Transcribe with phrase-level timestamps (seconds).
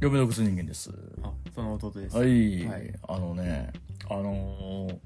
[0.00, 0.90] 嫁毒人間です。
[1.22, 2.16] あ、その弟です。
[2.16, 2.66] はい。
[2.66, 3.72] はいあのね、
[4.08, 4.96] あのー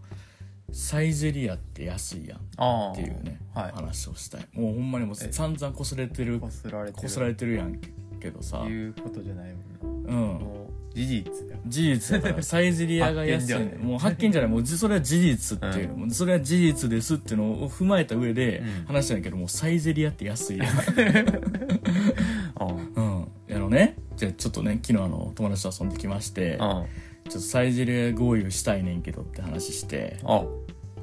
[0.75, 2.39] サイゼリアって安いやん。
[2.39, 3.73] っていうね、はい。
[3.73, 4.49] 話をしたい。
[4.55, 7.21] もうほんまにもうえ散々こすれてる、こすられてる。
[7.21, 7.79] られてるやん
[8.19, 9.53] けどさ、言うことじゃない
[9.83, 10.13] もんな。
[10.15, 10.63] うん。
[10.95, 11.25] 事実。
[11.67, 20.69] 事実だから サイゼリアが安いもう発見じゃないもうそれは事実っていう、うんそれは事実ですっていうのを踏まえた上でうん話したんやけどもうサイゼリアって安いやん
[22.57, 23.97] あうんあのね
[24.31, 26.85] ちょっとね昨日あの友達と遊んできましてあ。
[27.25, 30.45] ちょっとサイゼリア合流したいねんけどって話してあ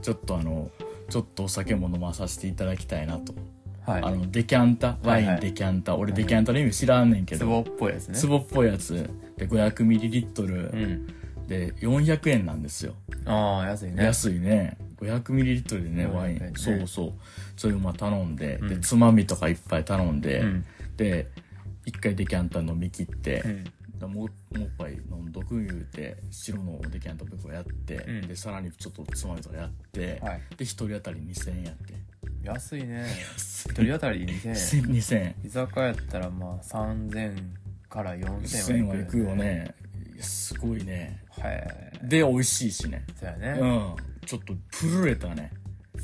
[0.01, 0.69] ちょっとあの
[1.09, 3.33] ちょっとお酒も飲まさせていただきたいなと、
[3.85, 4.03] はい。
[4.03, 8.29] あのデキャンタワインはいはいデキャンタ、俺デキャンタの意味知らんねんけど、壺っぽいやつね。
[8.29, 11.07] 壺っぽいやつで 500ml うん。
[11.47, 12.93] で400円なんですよ
[13.25, 14.03] ああ、安いね。
[14.03, 17.13] 安いね 500ml でね400ワイン、円ねそうそう
[17.57, 20.65] それをまあ頼んで,、でうんつまみとかいっぱい頼んで、うん。
[20.95, 21.27] で
[21.85, 23.63] 一回デキャンタ飲み切って、うん。
[23.99, 30.41] だもうもう一杯飲んどく言うて白のデキャンタ僕やって、うんでさらにちょっとつまみとかやって、はい。
[30.57, 31.93] で一人当たり2000円やって
[32.43, 33.05] 安いね。
[33.35, 34.55] 一人当たり2000円。
[34.85, 37.37] 2000円居酒屋やったらまあ3000
[37.89, 39.35] から4000 1000円はいくよ。
[39.35, 39.75] ね
[40.19, 42.07] すごいねはい。
[42.07, 43.59] で美味しいしねそうやね。
[43.59, 45.51] うんちょっと震えたね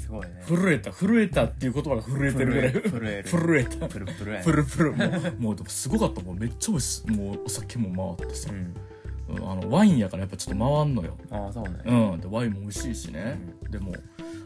[0.05, 0.43] すごいね。
[0.47, 2.71] 震えた震えたっていう言葉が震えてるぐらい。
[2.71, 3.29] 震える。
[3.29, 3.87] 震えた。
[3.87, 4.43] プルプルやね。
[4.43, 4.93] プルプル。
[4.93, 5.07] もう
[5.39, 7.11] もうでもすごかったもうめっちゃ美味しい。
[7.11, 8.51] もうお酒も回ってさ。
[8.51, 8.75] う、ん。
[9.37, 11.17] あのワインやからやっぱちょっと回んのよ。
[11.31, 11.79] ああ、そうね。
[11.85, 12.19] うん。
[12.21, 13.39] でワインも美味しいしね、
[13.71, 13.93] でも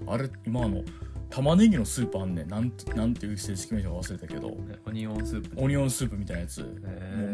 [0.07, 0.81] あれ今あの
[1.29, 2.47] 玉ねぎのスープあんねん。
[2.47, 4.57] なんてなんていう正式名称か忘れたけど。
[4.85, 5.61] オニオンスープ。
[5.61, 6.71] オニオンスープみたいなやつ、もう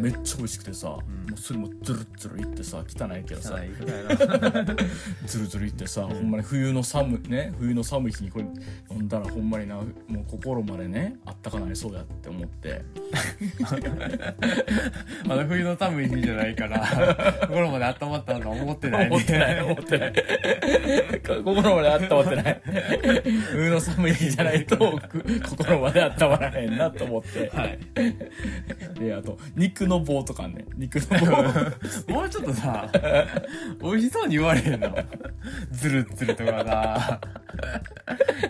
[0.02, 0.92] めっちゃ美味しくてさ、ん。
[0.92, 1.00] も
[1.34, 3.58] うそれもズルッズルいってさ汚いけどさ。
[5.26, 8.46] ズルズルいってさ、ほんまに冬の寒いね冬の寒い日にこれ
[8.92, 12.82] 飲んだらほんまになもう心までねあったかなりそうやって思って。
[15.26, 16.86] まだ冬の寒い日じゃないから、
[17.48, 19.16] 心まで温まったとは思ってないね。
[19.16, 20.14] 思ってない思ってない。
[21.44, 22.62] 心まであったまってない。
[23.52, 24.78] 冬の寒い日じゃないと
[25.10, 27.80] く心まであったまらへんなと思って、はい。
[29.00, 31.44] であと肉の棒とかね肉の棒。
[32.14, 32.90] もうちょっとさ、
[33.82, 34.98] 美味しそうに言われへんの。
[35.72, 37.22] ズルズルとかさ、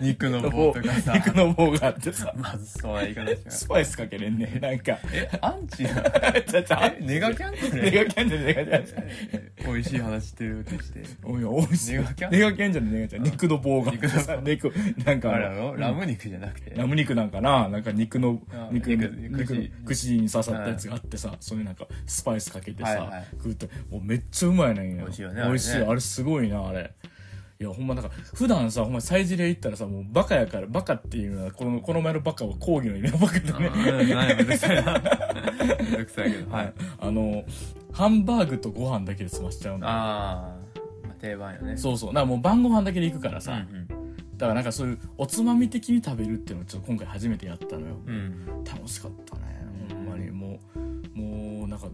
[0.00, 2.32] 肉の棒とかさ、 肉の棒があってさ。
[2.36, 3.50] まずそうな言い方しか？
[3.50, 4.98] スパイスかけれんねなんか
[5.40, 5.82] アンチ？
[5.84, 5.90] な。
[6.46, 6.94] ちゃちゃ。
[6.98, 11.02] え、ネガキャンこれネガキャンじゃねネガキャンじゃね美味しい話してるとして。
[11.24, 11.92] おいおいしい。
[11.92, 12.30] ネガキャン？
[12.30, 13.22] ネガキャンじゃねネガキャン。
[13.24, 13.92] 肉の棒が。
[13.92, 14.72] あってさ肉
[15.04, 15.72] なんかあれやろ？
[15.72, 15.80] うん。
[15.80, 16.74] ラム肉じゃなくて？
[16.74, 17.68] ラム肉なんかな？
[17.68, 19.70] なんか肉のあ肉肉肉串。
[19.84, 25.82] 串に刺さったやつがあってさそれなんかスパイスかけてさ、食うともうめっちゃうまいねんよ美味しいよね美味しい。
[25.82, 26.92] あれすごいなあれ。
[27.58, 33.70] いやほんまなんか普段さほんまサイゼリア行ったらさもうバカやからバカっていうのはこのこの前のバカは講義の意味のバカだね。
[33.70, 35.02] めんどくさいな。
[35.78, 36.54] めんどくさいけど。
[36.54, 36.72] はい。
[37.00, 37.44] あの
[37.92, 41.78] ハンバーグとご飯だけで済ましちゃうのあー、まあ、定番よね。
[41.78, 42.10] そうそう。
[42.10, 44.05] だからもう晩ご飯だけで行くからさ、うん
[44.36, 48.14] だからなんかそういうおつまみ的に食べるっていうのをちょっと今回初めてやったのよ、うん。
[48.14, 48.16] う
[48.60, 48.64] ん。
[48.64, 49.42] 楽しかったね。
[49.90, 51.88] ほんまにもうもうなんか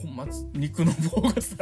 [0.00, 1.56] ほんま肉の棒がさ。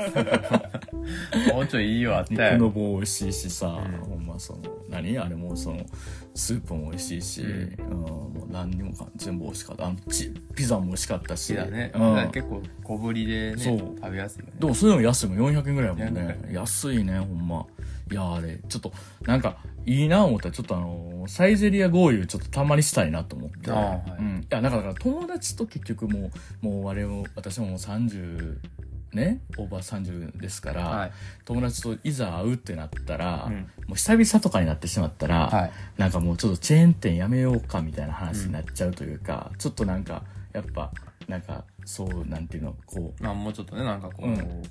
[1.55, 2.59] もうちょいいいよ、あった肉よ。
[2.59, 3.93] の棒美味しいしさ、うん。
[4.05, 5.87] ほんまその何あれもその
[6.35, 9.87] スープも美味しいし、ううんもう何にもか全部美味しかった。
[9.87, 11.55] あのチピザも美味しかったし。
[11.55, 11.93] ね。
[11.95, 13.79] うん、結構小ぶりでね、そう。
[13.79, 14.53] 食べやすいよね。
[14.59, 15.57] でもそういうの安いもん。
[15.57, 16.21] 400円ぐらいやもんね。
[16.21, 16.55] 400円。
[16.55, 17.67] 安いねほんま
[18.11, 23.71] いやあれちょっとなんかいいな思ったらちょっとあのサイゼリア合流ちょっとたまにしたいなと思って。
[23.71, 24.13] はい。
[24.19, 26.31] うん、いやだからだから友達と結局も
[26.63, 28.59] うもう我々も私ももう30
[29.13, 31.13] ねオーバー30ですから、はい。
[31.45, 33.55] 友達といざ会うってなったら、うん。
[33.55, 35.73] もう久々とかになってしまったら、はい。
[35.97, 40.23] なんかもうちょっとチェーン店やめようかみたいな話になっちゃうというか、ちょっとなんか
[40.53, 40.93] やっぱ
[41.27, 43.23] なんかそうなんていうのこう。
[43.23, 44.63] まあもうちょっとね、なんかこう、うん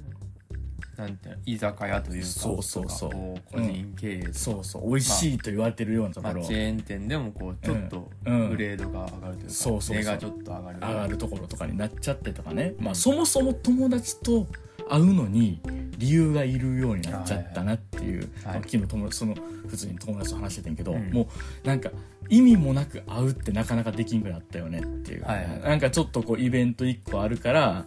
[0.97, 3.11] なんていうの、居酒屋というか、そうそうそう。
[3.11, 8.49] こう個人経営とか、そうそう美味しいと言われてるようなとこまあ、ろ、チェーン店でもこう、ちょっとうん。
[8.49, 9.97] グレードが上がるというか、そうそうそう。
[9.97, 10.79] 値がちょっと上がる。
[10.79, 14.47] 上がるところとかになっちゃってとかね、まあそもそも友達と
[14.89, 15.59] 会うのに
[15.97, 18.55] 理由がいるようになっちゃったなっていう、はい。
[18.55, 19.35] はい昨日友達その
[19.67, 21.11] 普通に友達と話してたんやけど、うん。
[21.11, 21.27] も
[21.63, 21.91] うなんか
[22.29, 27.85] 意味もなく会うってなかなかできんくなったよねっていう、はいはいなんかちょっとこうイベント1個あるから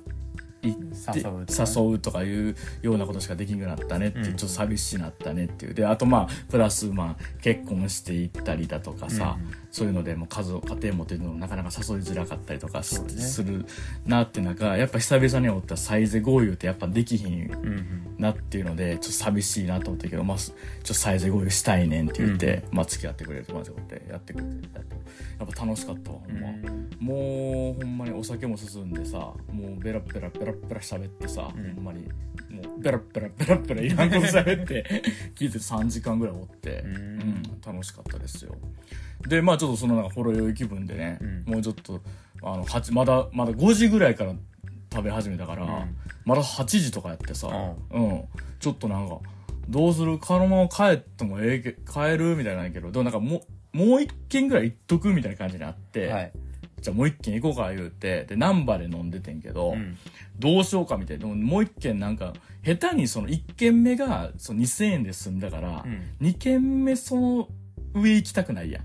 [0.63, 0.81] 行っ
[1.15, 1.73] て誘うとかね。
[1.77, 4.37] 誘うとかいうようなことしかできんくなったねっていう、うん。
[4.37, 5.75] ちょっと寂しなったねっていう。
[5.75, 13.67] であとまあプラスまあ結婚していったりだとかさ、うんそういうのでもう家族家庭持ってるのもなかなか誘いづらかったりとかする
[14.07, 24.97] なって中やっぱ久々におったサイゼ合流ってやっぱできひんうんうんなっていうのでちょっと寂しいなと思ったけど、まあ、すちょっとサイゼ合流したいねんって言って、まあ付き合ってくれる友達がおってやってくれてやって
[25.39, 26.89] やっぱ楽しかったわほんま、うん。
[27.01, 29.37] もうほんまにお酒も進んでさも
[29.77, 31.75] うベラベラベララペラ喋ってさ、うん。
[31.75, 32.09] ほんまに
[32.51, 34.85] もうペラペラペラペラいらんこと喋って
[35.37, 36.97] 聞いて3時間ぐらいおって、うん。
[36.97, 38.55] うん楽しかったですよ。
[39.29, 41.45] でまあちょっとそのなんかほろ酔い気分でね、うん。
[41.55, 42.01] もうちょっと
[42.43, 44.35] あの8まだまだ5時ぐらいから
[44.93, 45.97] 食べ始めたから、うん。
[46.25, 48.25] まだ8時とかやってさ、ううん、
[48.59, 49.19] ちょっとなんか、
[49.69, 50.19] どうする？
[50.19, 52.37] このまま帰ってもええけ、帰る？
[52.37, 53.41] みたいなんやけど、でもなんかもう、
[53.73, 56.33] もう一軒ぐらい行っとくみたいな感じになって、はい
[56.81, 59.99] じゃあもう一軒行こうか言うて、で、ナンバで飲んでてんけど、うん
[60.39, 61.27] どうしようかみたいな。
[61.27, 62.33] でももう一軒なんか、
[62.65, 67.49] 下手にその一軒目がその2000円で済んだから、うん二軒目その
[67.95, 68.85] 上行きたくないやん。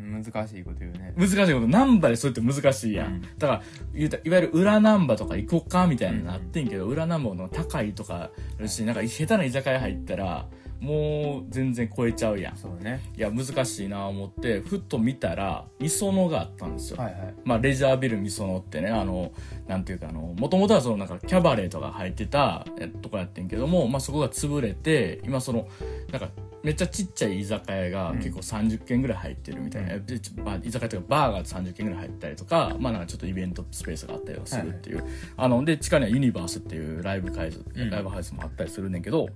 [0.00, 3.14] 難しいこと言うね難しいこと、ナンバでそれって難しいやん。
[3.14, 3.62] うんだから、
[3.94, 10.48] 言うたいわゆる裏ナンバとか行こうかみたいになってんけど、裏ナンバの高いとかあるし、なんか下手な居酒屋入ったら、
[10.80, 12.56] もう全然超えちゃうやん。
[12.56, 13.00] そうね。
[13.16, 16.98] いや、難しいな思って、ふっと見たら、みそのがあったんですよ。
[16.98, 17.34] はいはい。
[17.44, 19.32] まあ、レジャービルみそのってね、あの、
[19.66, 25.66] なんていうか、あの、もともとはそのなんかキャバレーとか入ってたえとかやってんけども、まあそこが潰れて、今その、
[26.12, 26.30] なんか、
[26.62, 35.04] めっちゃちっちゃい居酒屋が結構30軒ぐらい入ってるみたいな、でまあ、居酒屋というかバーが30軒ぐらい入ったりとか、まあなんかちょっとイベントスペースがあったりはするっていう。
[35.36, 37.90] あの、で、地下にはユニバースっていうライブ会場、うん。
[37.90, 39.28] ライブハウスもあったりするねんけど、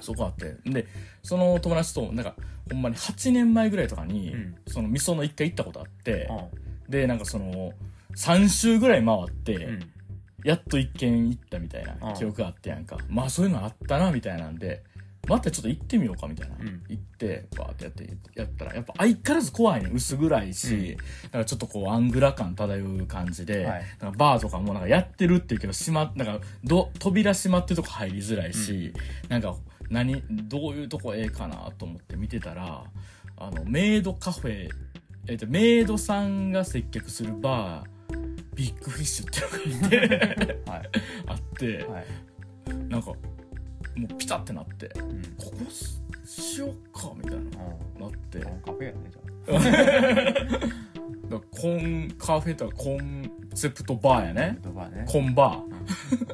[0.00, 0.56] そこあって。
[0.70, 0.86] で、
[1.22, 2.34] その友達と、なんか、
[2.70, 6.28] ほんまに8年前ぐらいとかに、うんそのみその一回行ったことあって、
[6.88, 7.72] うで、なんかその、
[8.16, 9.80] 3週ぐらい回って、んうん
[10.42, 12.96] やっと一軒行ったみたいなうん記憶があってやんか。
[13.10, 14.82] まあそういうのあったな、みたいなんで、
[15.28, 16.56] またちょっと行ってみようか、みたいな。
[16.58, 19.90] うん行って、バーってやって、やったら、やっぱ相変わらず怖いね。
[19.92, 20.96] 薄暗いし、
[21.30, 28.92] なんかちょっとこう、アングラ感漂う感じで、はいなんかバーとかもなんかやってるって言うけど、閉ま、なんか、ど、扉閉まってるとこ入りづらいし、
[29.28, 29.54] なんか、
[29.90, 32.84] 何、どういうとこええかなと思って見てたら、
[33.36, 34.70] あの、メイドカフェ、
[35.26, 40.90] えっと、メイドさんが接客するバー、ビッグフィッシュっていうのがいて、 はい。
[41.26, 42.06] あって、はい。
[42.88, 43.16] なんか、も
[44.10, 45.22] うピタってなって、うん。
[45.36, 49.20] ここししようか、みたいな、なって、カフェやねじゃ
[51.30, 54.34] らコン、カフェとはコンセプトバーやあ
[54.90, 55.04] ね。
[55.06, 55.62] コンバ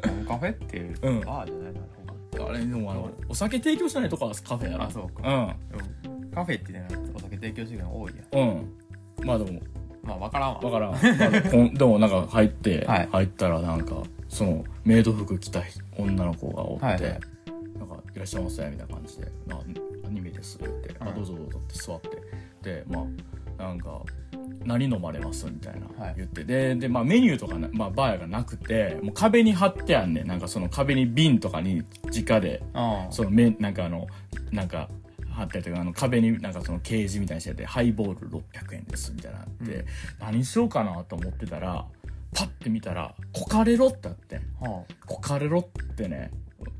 [0.03, 1.21] コンカフェっていううん。
[1.21, 1.96] バーじゃないだろー。
[2.39, 4.85] あれ、でもあの、お酒提供しないとこはカフェやろ。
[4.85, 6.11] あそうかうん。
[6.11, 9.27] うんカフェってねお酒提供してるの多いやんうん。
[9.27, 9.61] まあでも、
[10.03, 10.93] まあ分からんわわからん。
[10.93, 15.63] まあこんでもなんか入って、 はい入ったらなんか、その、メイド服着た
[15.97, 17.21] 女の子がおって、はいはい
[17.79, 19.59] なんか、いらっしゃいませ、みたいな感じで、な
[20.05, 22.09] 何名ですって言って、あ、うんどうぞどうぞって座って、
[22.63, 23.05] で、まあ、
[23.59, 24.03] なんか、
[24.65, 25.47] 何飲まれます？
[25.47, 26.15] みたいなはい。
[26.17, 30.27] 言って、で、で、まあメニューとかな、まあバーやがなくて、もう壁に貼ってあんねん。
[30.27, 34.07] なんかその壁に瓶とかに直で、あそのめなんかあの
[34.51, 34.89] なんか
[35.31, 39.85] 貼ってあってあの壁になんかそのケージみたいにしててハイボール600円ですみたいなって、うん。
[40.19, 41.87] 何しようかなと思ってたら
[42.35, 44.37] パッて見たらコカレロってあって。
[44.37, 44.69] んあ。
[44.69, 46.33] はコカレロってね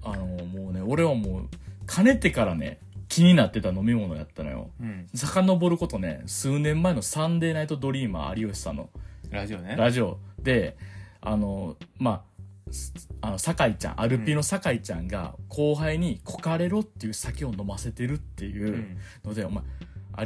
[0.03, 1.49] あのもうね俺はもう
[1.87, 2.79] かねてからね
[3.17, 4.71] 気になってた飲み物やったのよ。
[4.79, 5.07] うん。
[5.15, 8.91] 遡ることね数年前の「サンデーナイトドリーマー有吉さんの。
[9.31, 9.75] ラジオね。
[9.75, 10.19] ラジオ。
[10.39, 10.77] で、
[11.23, 12.25] あの、ま
[12.69, 12.93] あ、す
[13.23, 18.99] あの、酒井ちゃん、アルピーの酒井ちゃんが後輩にコカレロっていう酒を飲ませてるっていううん。
[19.25, 19.65] ので、お前、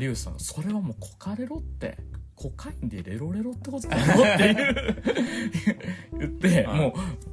[0.00, 1.96] 有吉さんが、それはもうコカレロって、
[2.40, 5.02] コカインでレロレロってことだろっていう
[6.18, 6.92] 言って、はいもう、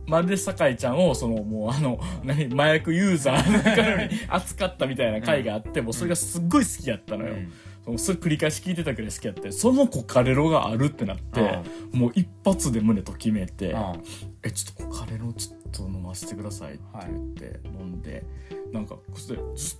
[0.10, 7.36] まるで酒井ちゃんを、その、もうあの、何、麻薬ユーザーのように扱ったみたいな回があって、もうそれがすっごい好きやったのよ。
[7.36, 7.52] うん
[7.96, 11.62] それ繰り返し聞いてたくらい好きやって、そのコカレロがあるってなって、
[11.94, 13.96] もう一発で胸と決めて、あ
[14.44, 18.26] え、ちょっとコカレロちょっと飲ませてくださいって言って飲んで、
[18.74, 18.98] なんか、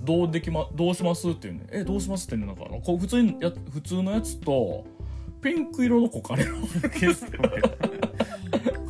[0.02, 1.68] どうできま、どうしますって言うね。
[1.72, 2.56] え、どうしますって言うね。
[2.56, 4.86] なんか、こう普通にや、普通のやつと、
[5.42, 6.58] ピンク色のコカレロ。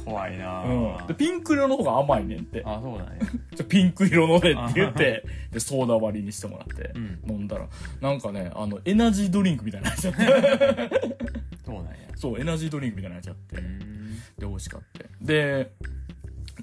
[0.05, 1.07] 怖いなうん。
[1.07, 2.63] で、ピンク色の方が甘いねんって。
[2.65, 3.19] あそうだね
[3.55, 7.67] じゃピンク色のでって言って、で、ソーダ割りにしてもらってう、ん飲んだら、
[8.01, 10.23] なんかね、あの、エナジードリンクみたいなやつやって。
[11.65, 13.57] そうなんやそう、エナジードリンクみたいなやつやって。
[13.57, 13.87] うん
[14.37, 15.03] で、美味しかった。
[15.25, 15.71] で、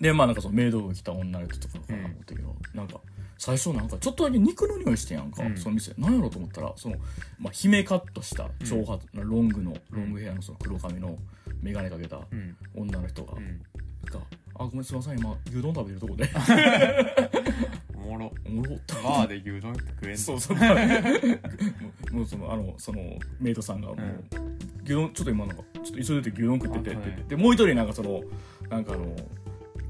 [0.01, 3.01] で、まあなんかそのメイド服着た女の人とかかなと思ったけど、なんか、
[3.39, 5.57] 最初なんかちょっとだけ肉の匂いしてんやんか、うん。
[5.57, 5.93] その店。
[5.99, 6.97] なんやろうと思ったら、その、
[7.39, 11.17] まあ、姫カットした長髪、ロングの、ロングヘアのその黒髪の
[11.61, 12.57] メガネかけたうん。
[12.75, 13.63] 女の人が、うん。
[14.11, 14.21] が
[14.57, 16.29] あ、ごめんすいません、今、牛丼食べてるとこで。
[17.95, 18.33] おもろ。
[18.47, 18.71] おもろ。
[19.03, 20.17] バーで牛丼食えんの。
[20.17, 20.57] そうそ う。
[22.15, 23.01] もうその、あの、その、
[23.41, 24.25] メイドさんがもう、ん。
[24.85, 27.25] 牛丼、ちょっと今なんか、ちょっと急いでて牛丼食っててってあはい。
[27.29, 28.23] で、もう一人なんかその、
[28.69, 29.15] なんかあの、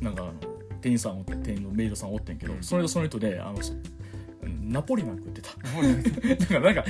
[0.05, 0.35] なんかあの、
[0.81, 2.63] 店員さんおって、店員のメイドさんおってんけど、うん。
[2.63, 3.73] それとその人で、あの、そ
[4.47, 5.51] ナポリマン食ってた。
[6.37, 6.85] だからなんか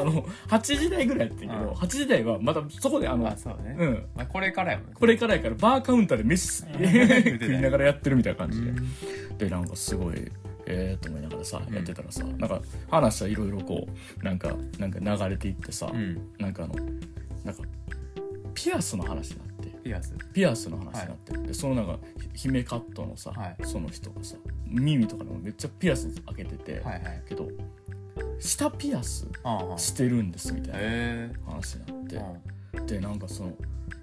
[0.00, 4.06] あの8時台ぐらいやってんけど、うん8時台はまだそこであのあそうね、うん。
[4.14, 4.92] まあ、これからやもんね。
[4.94, 6.72] これからやからバーカウンターで飯うん。
[7.40, 9.38] 食いながらやってるみたいな感じで、うん。
[9.38, 10.30] でなんかすごい
[10.66, 11.74] ええと思いながらさうん。
[11.74, 13.86] やってたらさ、なんか話はいろいろこ
[14.20, 16.18] うなんかなんか流れていってさ、うん。
[16.38, 16.74] なんかあの
[17.44, 17.62] なんか
[18.54, 19.53] ピアスの話になって
[19.84, 20.14] ピアス。
[20.32, 21.98] ピアスの話になって、でそのなんか
[22.32, 23.56] ひ姫カットのさ、はい。
[23.64, 24.36] その人がさ
[24.66, 27.22] 耳とかでもめっちゃピアス開けてて、はいはい。
[27.28, 27.48] けど
[28.40, 29.28] 下ピアス
[29.76, 32.20] してるんですみたいなへ話になって
[32.74, 33.52] え、でなんかその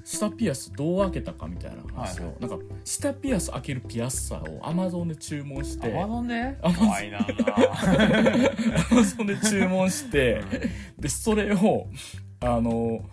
[0.03, 6.75] 下ピアスどう開けたかみたいな話を、はいなんか下ピアス開けるピアッサーをアマゾンで注文してアマゾンでアマ
[9.03, 10.41] ゾンで注文して、
[10.97, 11.87] で それを
[12.39, 13.05] あの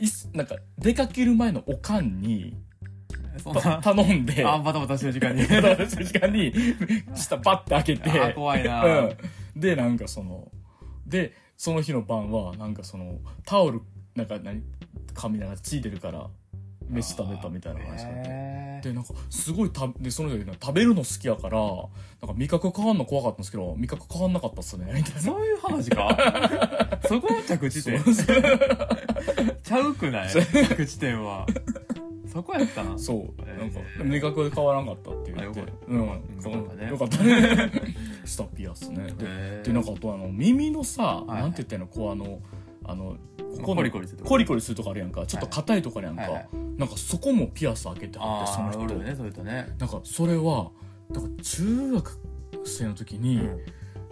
[0.00, 2.56] いすなんか出かける前のおかんに
[3.82, 4.44] 頼んで。
[4.44, 5.42] あバタバタしてる時間に。
[5.48, 6.52] 私の時間に
[7.14, 8.20] 下バッて開けて。
[8.20, 9.16] あ怖いな、う
[9.56, 10.50] ん、でなんかその
[11.06, 13.80] でその日の晩はなんかそのタオル
[14.14, 14.62] なんか何
[15.14, 16.28] 髪なんかついてるから
[16.88, 18.80] 飯食べたみたいな話があって。
[18.82, 21.68] でなんかすごいたでその時食べるの好きやからなん
[22.28, 25.20] か味覚変わんの怖かったんですけど味覚変わんなかったっすねみたいな。
[25.20, 26.98] そういう話か。
[27.08, 28.02] そこの着地点。
[28.02, 28.36] そう
[29.62, 30.28] ちゃうくない？
[30.30, 31.46] 着地点は。
[32.32, 33.16] そこやったなそう。
[33.46, 35.42] なんかえー味覚で変わらんかったって言って。
[35.42, 35.72] あよかった。
[35.86, 35.98] うん。
[35.98, 36.90] よかったね。
[36.90, 37.18] よかった。
[38.56, 39.06] ピアスね。
[39.18, 41.86] ででなんかあとあの耳のさ、はいなんて言ったの？
[41.86, 42.40] こうあの
[42.84, 43.16] あの
[43.56, 45.26] ここのコリコリするとこコリコリするとこあるやんか。
[45.26, 46.22] ちょっと硬いとこあるやんか、
[46.78, 49.68] なんかそこもピアス開けてはあってその人、ねそういうとね。
[49.78, 50.70] なんかそれは
[51.10, 52.18] だから中学
[52.64, 53.60] 生の時に、うん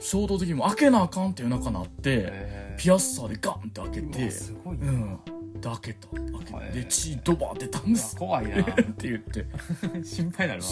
[0.00, 2.32] 衝動的にもう開けなあかんって夜中なって、
[2.78, 4.90] ピアッサーでガンって開けてすごいな。
[4.90, 5.20] うん。
[5.60, 6.08] で開けた。
[6.08, 6.72] 開けて、へー。
[6.72, 8.16] で血ドバー出たんです。
[8.16, 8.62] 怖いな。
[8.64, 9.46] って言って。
[10.02, 10.68] 心配になるわ。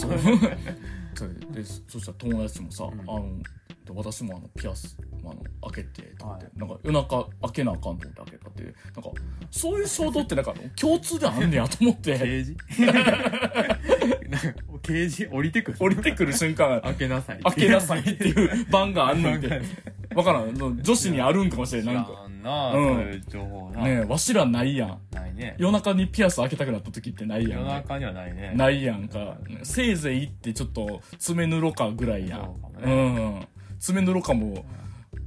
[1.15, 1.29] そう。
[1.53, 2.87] でそそしたら友達もさ、ん。
[2.87, 3.39] あの
[3.85, 5.35] で私もあのピアスあの
[5.71, 8.75] 開けてと思って、はなんか夜中開けなあかんと思って開けたっていう。
[8.95, 9.11] なんか
[9.51, 12.17] そういう衝動ってなんか共通であんねやと思って
[14.81, 15.77] ケージ降りてくる。
[15.79, 16.81] 降りてくる瞬間。
[16.81, 17.39] 開けなさい。
[17.43, 19.61] 開けなさいっていう番があんねんて
[20.15, 20.53] わからん。
[20.55, 22.27] の女子にあるんかもしれなんか。
[22.27, 22.95] んなうん。
[22.95, 23.83] そういう情報な。
[23.83, 24.99] ねえわしらないやん。
[25.11, 25.55] ないね。
[25.57, 27.61] 夜中にピアス開けたくなった時ってないやん。
[27.61, 28.53] 夜中にはないね。
[28.55, 29.37] ないやんか。
[29.63, 32.39] せいぜい行ってちょっと爪塗ろうかぐらいやん。
[32.39, 33.47] そうん。
[33.79, 34.65] 爪塗ろうかも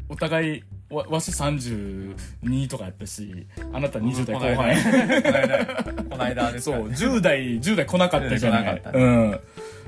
[0.09, 5.67] お互いわわし32とかやったしあなた20代後半やこの間。
[6.11, 6.53] この間。
[6.53, 8.65] ですそうからね10代10代来なかったじゃない。
[8.65, 9.41] かったうん。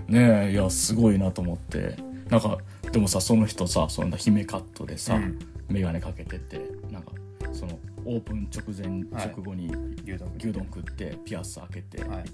[0.09, 1.97] ねえいやすごいなと思って。
[2.31, 2.59] なんか
[2.91, 5.39] でもさその人さそんな姫カットでさ、うん。
[5.69, 7.13] 眼鏡かけててなんか
[7.53, 9.29] そのオープン直前、はい。
[9.29, 9.73] 直後に
[10.39, 11.17] 牛丼食って。
[11.25, 12.29] ピアス開けてみたいな、はい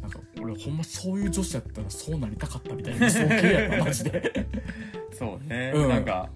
[0.00, 4.46] なんか俺ほんまそういう女子やったらそうなりたかったみたいな理想系やったマジで。
[5.12, 5.72] そうね。
[5.74, 5.88] うん。
[5.90, 6.30] なんか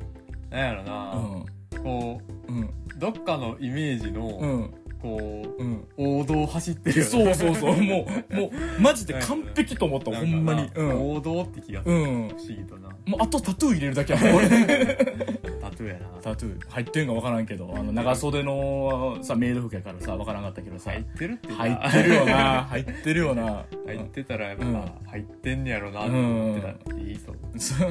[0.54, 1.46] なんやろうなん。
[1.82, 4.74] こうんうどっかのイメージうのん。
[5.02, 5.74] こうん。
[5.74, 5.84] う
[6.20, 7.10] 王道走ってるよね。
[7.10, 7.82] そうそうそう。
[7.82, 10.70] もうもうマジで完璧と思ったほんまに。
[10.74, 11.10] うん。
[11.16, 11.94] 王道って気がする。
[11.96, 12.28] うん。
[12.28, 12.88] 不思議とな。
[13.06, 16.06] もうあとタトゥー入れるだけやもん俺タトゥーやな。
[16.22, 20.92] タトゥー入ってんか分からんけどあの長袖のさメイド服やからさ分からんかったけどさ。
[20.92, 22.62] 入ってるって入ってるよな。
[22.70, 23.64] 入ってるよな。
[23.86, 24.74] 入ってたらやっぱうん。
[25.10, 27.90] 入ってんねやろなって思ってたいいとそう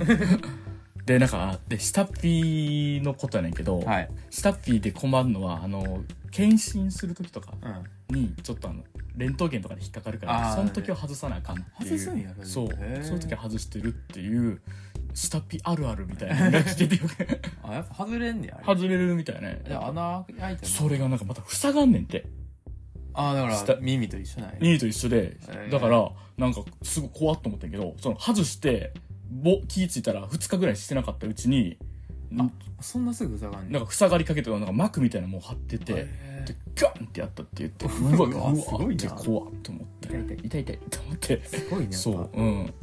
[1.05, 4.09] でなんかで下っぴのことやねんけど、はい。
[4.29, 7.53] 下っぴで困るのはあの検診する時とか
[8.09, 8.15] うん。
[8.15, 8.83] にちょっとあの
[9.17, 10.41] レントゲンとかで引っかかるかあー。
[10.51, 12.69] らその時は外さなあかんっていう外すんやそれそう。
[13.03, 14.61] そういう時は外してるっていう
[15.13, 17.09] 下っぴあるあるみたいなのが聞けてよ
[17.63, 22.25] あやっぱ外れんねや外れるみたいねじゃあ穴開いてそれがなんかまた塞がんねんて。
[23.15, 24.55] あだか下ら耳と一緒なんや。
[24.59, 25.37] 2位と一緒で。
[25.69, 28.91] だからなんかすごい怖っと思ったんやけどその外して
[29.41, 31.77] ぼ気ぃついたら2日ぐらいしてなかったうちに
[32.37, 32.49] あ
[32.81, 38.93] そんなすぐ塞がんねなんか塞がりかけてなんか膜みたいなのもう貼っててへでガンってやったって言ってうわうわうわすごいな。
[38.93, 40.07] って怖っと思って。
[40.07, 40.37] 痛い痛い。
[40.43, 41.41] 痛い痛いと思って。
[41.45, 42.73] すごいねそううん。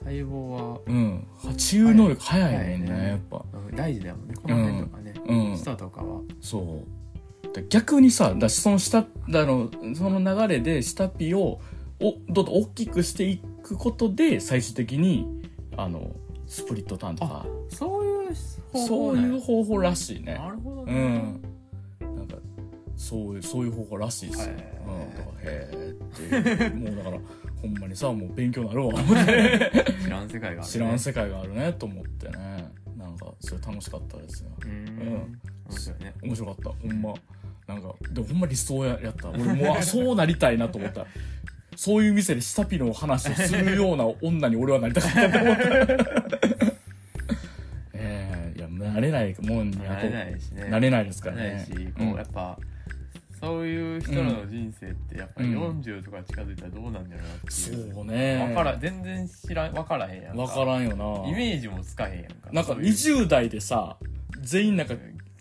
[0.00, 0.80] 細胞は。
[0.86, 1.26] うん。
[1.56, 3.44] 治癒能力早いねんねやっぱ。
[3.74, 5.14] 大事だよねこの辺とかね。
[5.26, 5.58] うん。
[5.58, 6.20] 舌とかは。
[6.40, 7.52] そう。
[7.52, 11.60] で逆にさだしその下あのその流れで下ピを
[12.00, 15.26] おどんどん大きくしていくことで最終的に
[15.76, 16.10] あの
[16.46, 17.46] スプリットターンとか。
[17.68, 18.28] そういう
[18.72, 20.34] 方そう法ねいう方法らしいね。
[20.34, 21.42] なるほどうねん。
[22.00, 22.36] なんか
[22.96, 24.90] そういうそういう方法らしいですよ、へー。
[24.90, 27.18] うん、だからへえって もうだから
[27.62, 28.94] ほんまにさもう勉強なるわ
[30.02, 30.64] 知らん世界があるね。
[30.66, 32.72] 知らん世界があるねと思ってね。
[32.96, 34.50] なんかそれ楽しかったですよ。
[34.64, 34.84] うん。
[34.84, 35.40] ん。
[35.68, 36.14] 面白いね。
[36.22, 36.70] 面白かった。
[36.70, 37.14] ほんま。
[37.66, 39.30] なんかでもほんま理想ややった。
[39.30, 41.06] 俺もうあそうなりたいなと思った
[41.80, 45.64] そういう店で下ピの話をするような女に俺はなりたかったと思った。
[47.94, 50.64] ええいや慣れないもんに慣れないしね。
[50.64, 51.66] 慣れないですからね。
[51.66, 52.58] しこうやっぱ
[53.40, 55.80] そういう人らの人生ってやっぱりうん。
[55.80, 57.94] 40とか近づいたらどうなんだろうなっていう。
[57.94, 58.44] そうね。
[58.46, 60.44] 分からん全然知らん分からへんやんか。
[60.44, 61.30] 分からんよな。
[61.30, 62.50] イメージもつかへんやんか。
[62.52, 62.92] なんかそういう。
[62.92, 63.96] 20代でさ
[64.42, 64.96] 全員なんか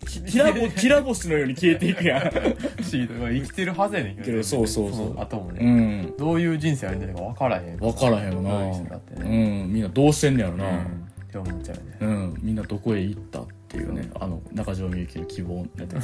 [0.09, 2.21] ききらぼきら星のように消えていくやん。
[2.31, 2.53] 不思
[2.91, 4.43] 議と生きてるはずやねんけど。
[4.43, 5.13] そうそうそう。
[5.13, 6.17] の後もうね、ん。
[6.17, 8.49] どういう人生歩んでるか分からへん分からへんよな。
[8.73, 8.85] そ
[9.17, 10.59] うんみんなどうしてんねやろうん。
[10.59, 10.85] なっ
[11.31, 12.39] て思っちゃうよね、うん。
[12.41, 14.09] みんなどこへ行ったっていうね。
[14.19, 15.95] あの中条みゆきの希望なんて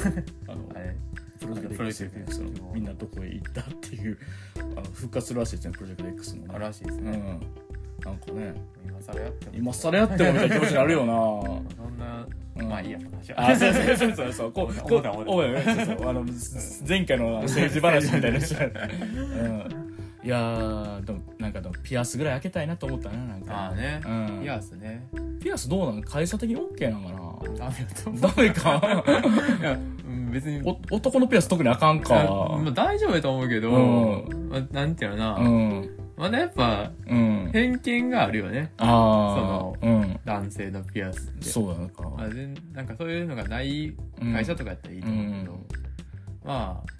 [0.47, 0.95] あのあれ。
[1.39, 2.49] プロジェクト X の。
[2.73, 4.17] みんなどこへ行ったっていう
[4.55, 5.73] あの復活するらしいですね。
[5.73, 6.53] プロジェクト X もね。
[6.55, 7.64] あらしいですね、うん
[8.03, 8.53] なんかね。
[8.85, 9.51] 今更やっても。
[9.55, 11.13] 今更やってもみたいな気持ちになるよな。
[11.15, 12.69] そんな、うん。
[12.69, 13.49] まあいいや話は。
[13.49, 14.33] あ、そうそうそうそう。
[14.33, 14.51] そう。
[14.51, 16.09] こう、 こう思った思ったおそうそう。
[16.09, 16.25] あの、
[16.87, 18.39] 前回の政治話みたいな。
[18.39, 18.55] 人。
[18.55, 19.85] うん。
[20.23, 23.53] いやー、でも、なんかでも、ピアスぐらい開けたいなと思ったな、なんか。
[23.55, 24.09] ああね、う
[24.39, 24.41] ん。
[24.41, 25.05] ピアスね。
[25.39, 29.03] ピアスどうなの会社的に OK なのかダメだと思うなダメか？
[29.61, 30.61] いやうん別に。
[30.65, 32.21] お男のピアス特にあかんか。
[32.21, 34.49] あまあ、大丈夫だと思うけど、うん。
[34.49, 35.89] まあ、なんていうのな、うん。
[36.17, 37.49] まだやっぱうん。
[37.51, 39.85] 偏見があるよねああ。
[39.85, 40.19] うん。
[40.23, 42.03] 男性のピアスってそうなのか。
[42.03, 43.95] まあ、全なんかそういうのがない
[44.33, 45.65] 会社とかやったらいいと思うけど、うん
[46.43, 46.95] まあ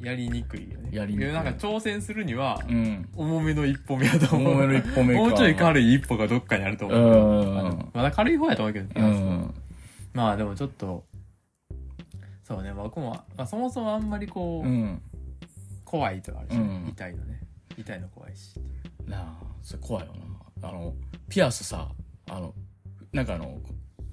[0.00, 3.08] やりにくいよねやりにくいでなんか挑戦するにはうん。
[3.16, 5.20] 重めの一歩目やと思う重めの一歩目か。
[5.20, 9.54] もうちょい軽い一歩がどっかにあると思う、うんまだ軽い方やと思うけど、ピうアスはん。
[10.12, 11.04] まあでもちょっと
[12.42, 15.00] そうね僕も、まあ、そもそもあんまりこう、うん。
[15.84, 17.40] 怖いとかあるし、うん痛いのね
[17.76, 18.54] 痛いの怖いし。
[19.06, 20.12] なあそれ怖いよ
[20.60, 20.68] な。
[20.68, 20.94] あの
[21.28, 21.88] ピアスさ
[22.30, 22.54] あの
[23.12, 23.60] なんかあの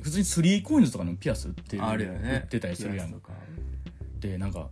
[0.01, 3.21] 普通にスリーコインズとかのピアス売ってるあるよね売ってたりするやん。
[4.19, 4.69] でなんか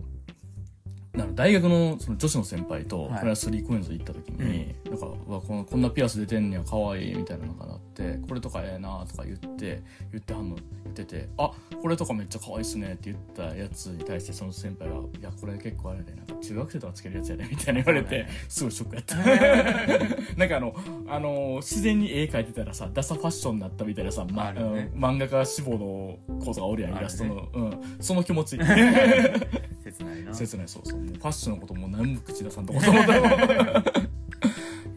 [1.20, 3.20] なんか大学のその女子の先輩とはい。
[3.20, 19.16] これはスリーコインズ行った時に、なんかうわこのこんなピアス出てんねや可愛いみたいなのがなってこれとかええなとか言って言ってはんの言っててあこれとかめっちゃ可愛いっすねって言ったやつに対してその先輩が「いやこれ結構あれでなんか中学生とかつけるやつやで」みたいな言われて、すごいショックやった。
[20.38, 20.76] なんかあの
[21.08, 24.62] あの自然に絵描いてたらさダサファッションになったみたいなさ、まね。
[24.62, 28.58] うん漫画家志望の子がおるやんイラストの、うん、その気持ち
[30.00, 30.34] 切ないな。
[30.34, 31.00] 切ないそうそう。
[31.00, 33.22] もうファッションのことも何も口出さんとこと思ったい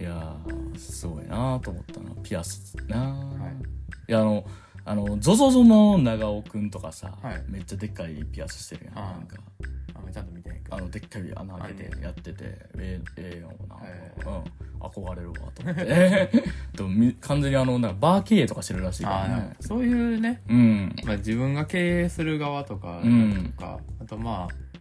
[0.04, 2.10] やーすごいなと思ったな。
[2.22, 4.10] ピアスな、はい。
[4.10, 4.44] いやあの
[4.84, 7.44] あのゾゾゾの長尾くんとかさ、はい。
[7.48, 8.94] めっちゃでっかいピアスしてるやん。
[8.94, 9.36] なんか。
[10.12, 10.52] ちゃんと見て。
[10.70, 13.86] あのでっかい穴開けてやっててええええよな、はい。
[14.24, 14.86] うん。
[14.86, 15.84] 憧れるわと思って。
[16.76, 20.94] でもみ完全にあのなんかバー経営とかしてるらしいからあねーそういうね、うん。
[21.04, 23.52] まあ、自分が経営する側とかうん。
[23.56, 24.71] とか、あとまあ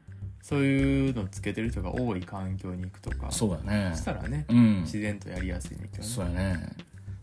[0.51, 3.31] そういうのつけてる人が多い環境に行くとか。
[3.31, 3.95] そうだね。
[3.95, 4.81] したらね、うん。
[4.81, 6.59] 自然とやりやすいねんけどねそうやね。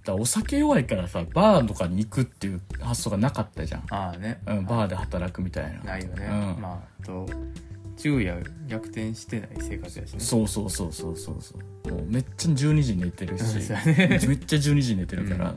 [0.03, 5.81] だお酒弱いからさバーとかに行くっていう発想がなかったじゃん、ああね、うん、バーで働くみたいな。
[5.81, 6.63] ないよね、うん。
[6.63, 7.29] まああと
[7.99, 10.21] 昼夜逆転してない生活やしね。
[10.21, 11.93] そうそうそうそうそうそう。
[11.93, 13.57] もうめっちゃ12時に寝てるし。
[13.69, 14.09] ね。
[14.09, 15.55] めっちゃ12時に寝てるから、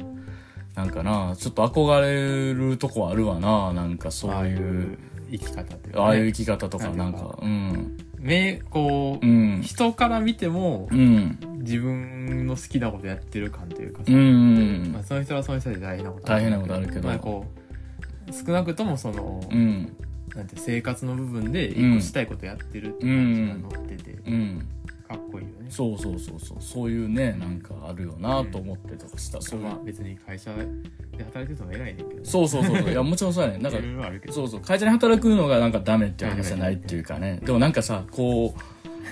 [0.75, 4.97] なんかなちょっと憧れるとこはあるわななんかそういいうう
[5.31, 7.19] 生き方っていうか、ね、ああいう生き方とかななんんか。
[7.19, 7.97] かうん。
[8.19, 9.61] 目こう、うん。
[9.61, 11.37] 人から見てもうん。
[11.59, 16.27] 自分の好きなことやってる感というかさ、うんまあ、その人はその人で大変なこと。
[16.27, 17.07] 大変なことあるけど。
[17.07, 17.45] まあ、こ
[18.29, 19.95] う少なくともその、うん。
[20.35, 24.67] なんて生活の部分で一個したいことやってるって感じが乗ってて、うん
[25.11, 25.65] かっこいいよね。
[25.69, 26.57] そうそうそうそう。
[26.61, 29.79] そういうねなんかあるよなと思ってとかした、そういうまあ。
[29.83, 32.19] 別に会社で働いてても偉いねんけどね。
[32.23, 32.89] そうそうそうそう。
[32.89, 33.79] いやもちろんそうやねなんか
[34.31, 34.61] そうそう。
[34.61, 37.41] 会社で働くのがなんかダメっていう話じゃないっていうかね。
[37.43, 38.55] でもなんかさこ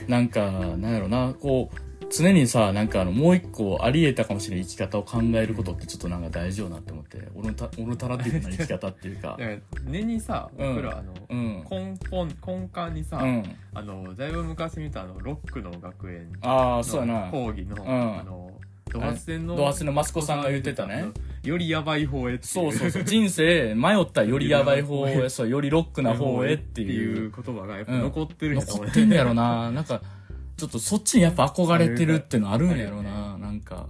[0.08, 1.34] うなんかなんやろな。
[1.40, 9.38] こう常にさなんかあのもう一個ありえたかもしれない生き方を考えることってちょっとなんか大事よなって思ってオルタオルタラティブな生き方っていうか。
[9.86, 10.76] 根にさうん。
[10.76, 11.66] 僕らあの、うん。
[11.70, 13.44] 根本根幹にさ、うん。
[13.74, 16.32] あのだいぶ昔見たあのロックの学園。
[16.42, 18.20] ああそうやのな講義の、ん。
[18.20, 18.52] あの
[18.92, 21.06] ドハツのドハツのマスコさんが言ってたね。
[21.44, 23.04] よりやばい方へっていそうそうそう。
[23.04, 27.32] 人生迷ったらよりやばい方へそうよりロックな方へっていう。
[27.32, 28.60] 言葉がやっぱ残ってるう。
[28.60, 29.72] 残ってんねやろな。
[29.72, 30.02] なんか
[30.60, 33.88] ちょっとそっちにやっぱ憧れてるってのあるんやろな、なんか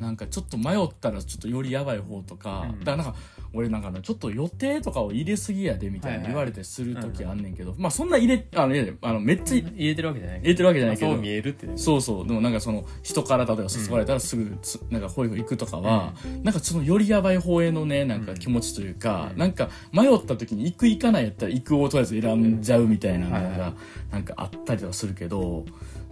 [0.00, 2.78] なんかちょっと迷ったらちょっとよりやばい方とか、うん。
[2.80, 3.14] だからなんか
[3.52, 10.40] 俺なんかねちょっと予定とかを入れすぎやでみたいな言われてする時あんねんけど、まあそんな入れあのいやあのめっちゃ入れてるわけじゃない。
[10.40, 11.12] 入れてるわけじゃないけど。
[11.12, 12.26] そう見えるってねそうそう。
[12.26, 19.38] でもなんかその人から例えば誘われたらすぐつ、なんかホイホイ行くとかは、なんかそのよりやばい方へのねなんか気持ちというか、うん。
[19.38, 23.72] なんか迷った時に行く行かないやったら行くをとりあえず選んじゃうみたいなのはいはが
[24.10, 25.64] なんかあったりとかするけど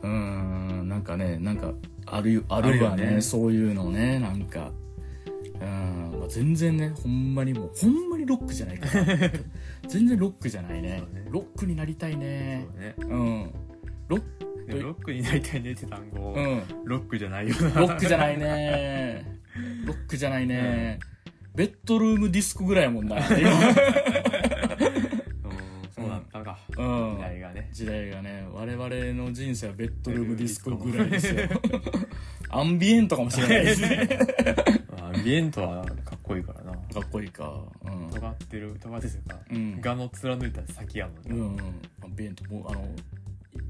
[0.03, 1.73] うーんなんかねなんか
[2.16, 3.16] あるあるわね。
[3.16, 3.20] ね。
[3.20, 4.72] そういうのねなんか。
[5.61, 9.05] うん、まあ、全然ねほんまにもうほんまにロックじゃないから。
[9.88, 11.03] 全然ロックじゃないね。
[11.12, 11.27] ね。
[11.31, 12.66] ロックになりたいね。
[12.70, 12.94] そうね。
[12.98, 13.50] うん。
[14.09, 14.22] ロッ
[14.66, 16.62] でもロックになりたいねって単語、うん。
[16.85, 17.81] ロックじゃないよな。
[17.81, 19.40] ロックじゃないね。
[19.85, 20.98] ロックじゃないね、
[21.55, 23.16] ベッドルームディスコぐらいやもんな
[26.04, 27.16] そうだったか、うん。
[27.16, 27.68] 時代がね。
[27.72, 28.88] 時代がね我々
[29.24, 31.48] の人生はベッドルームディスコぐらいですよ。
[32.50, 34.08] アンビエントかもしれないですね。
[34.90, 36.72] まあアンビエントはかっこいいからな。
[36.72, 37.62] かっこいいか。
[37.84, 38.10] うん。
[38.10, 39.80] 尖ってる尖ってるか、うん。
[39.80, 41.58] 画の貫いた先やもんね、うんうん。
[42.04, 42.88] アンビエントもうあの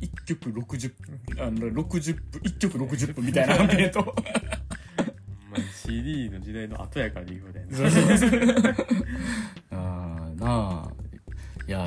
[0.00, 0.92] 1曲60
[1.38, 4.14] あの60分1曲60分みたいなアンビエント。
[5.84, 8.76] CD の時代の後やから言うだよね
[9.70, 10.63] あーなあ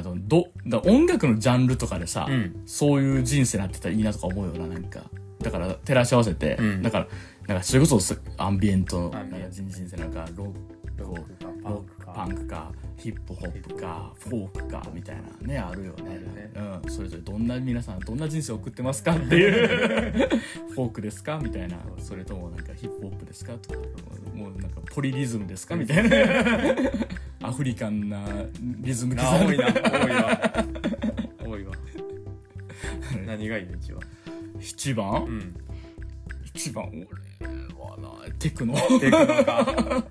[0.02, 0.50] ど
[0.86, 2.62] 音楽のジャンルとかでさ、うん。
[2.66, 5.02] そういう人生になってたらいいなとか思うよななんか。
[5.40, 6.82] だから照らし合わせて、うん。
[6.82, 7.08] だから
[7.48, 9.12] なんかそれこそすアンビエントの
[9.52, 10.54] 人人生なんかロ
[11.06, 12.12] ロックかパロンクか。
[12.14, 16.20] パンクかヒップホップかフォークかみたいなねあるよね。
[16.36, 16.52] ね。
[16.84, 20.28] うん、それぞれどんな皆さんどんな人生を送ってますかっていう
[20.74, 21.40] フォークですか？
[21.42, 21.78] みたいな。
[22.00, 23.54] それともなんかヒップホップですか？
[23.54, 23.80] とか
[24.34, 25.76] もうなんかポリリズムですか？
[25.76, 26.18] みたいな。
[27.48, 28.26] アフリカンな
[28.60, 29.68] リズムな多いな。
[29.68, 30.66] 多いわ。
[31.46, 31.74] 多いわ。
[33.26, 34.02] 何がいいの一番？
[34.60, 35.56] 一番、うん。
[36.54, 37.04] 一番俺
[37.80, 38.74] はなテクノ。
[39.00, 40.04] テクノか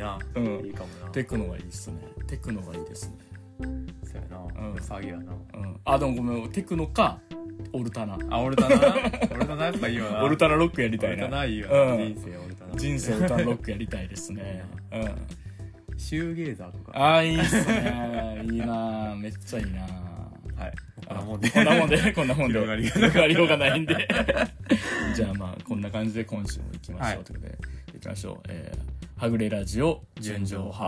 [0.00, 0.66] な、うん。
[0.66, 1.10] いいかもな。
[1.12, 2.00] テクノがいいっすね。
[2.26, 3.16] テクノがいいですね。
[3.60, 4.74] そうやな、うん。
[4.74, 5.32] 騒ぎやな。
[5.54, 5.80] うん。
[5.84, 7.20] あでもごめんテクノか
[7.72, 8.18] オルタナ。
[8.30, 8.76] あオルタナ？
[8.76, 8.86] な
[9.32, 10.24] オルタナやっぱいいよな。
[10.24, 11.24] オルタナロックやりたいな。
[11.24, 12.14] オルタナいいよな、うん。
[12.14, 12.74] 人生オルタナ。
[12.76, 14.64] 人生オルタナロックやりたいですね。
[14.92, 15.98] うん。
[15.98, 16.98] シューゲーザーとか。
[16.98, 18.42] ああいいっすね。
[18.44, 19.14] いいな。
[19.16, 19.82] めっちゃいいな。
[19.82, 20.72] はい。
[21.06, 21.50] こんなもんで。
[21.50, 22.12] こんなもんで。
[22.12, 22.58] こんなもんで。
[22.90, 24.08] 広がりようがないんで。
[25.14, 27.58] じゃあまあこんな感じで今週も行きましょう、はいということで。
[27.94, 28.40] 行きましょう。
[28.48, 30.82] えー、はぐれラジオ純情派。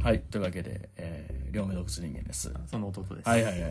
[0.00, 2.54] はいというわけで、えー、両目洞窟人間です。
[2.68, 3.28] その弟です。
[3.28, 3.68] はいはいは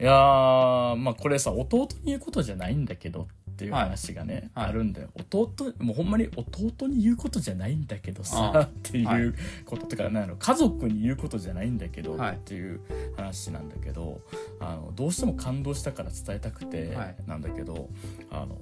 [0.00, 3.26] いやー、まあこれさ、弟に言うことじゃないんだけどっ
[3.58, 4.68] ていう話がね、はい。
[4.68, 5.08] あるんだよ。
[5.16, 9.22] 弟、もうほんまに弟に言うことじゃないんだけどさ、っていうはい。
[9.64, 12.36] こととか、なん家族に言うことじゃないんだけど、はい。
[12.36, 12.80] っていう
[13.16, 14.20] 話なんだけど、
[14.60, 17.88] あの、どうしても感動したから伝えたくてはい、なんだけど、
[18.30, 18.56] あの、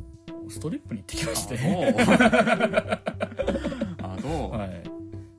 [0.49, 1.63] ストリップに行ってきまして、あ
[4.23, 4.33] どう？
[4.49, 4.83] あどう、はい。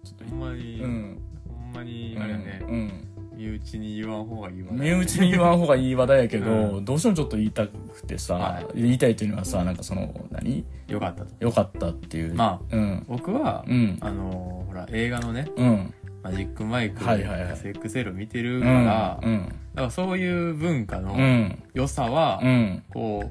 [0.06, 1.20] ちょっとほんまに、うん。
[1.50, 3.07] ほんまにあれやね、うん。
[3.38, 10.66] 身内に言わん方がいいわ身内に言わん方がいい話題やけど、うどうしてもちょっと言いたくてさ、は言いたいというのはさなんかその何？
[10.88, 11.36] よかったと。
[11.40, 12.34] よかったっていう。
[12.34, 13.06] まうん。
[13.08, 13.98] 僕は、うん。
[14.02, 15.94] あのーほら映画のねうん。
[16.24, 17.52] マジックマイクはいはいはい。
[17.54, 19.48] XXL を見てるうから、ん。
[19.48, 21.64] だからそういう文化のうん。
[21.74, 22.84] 良さは、うん。
[22.94, 23.24] こ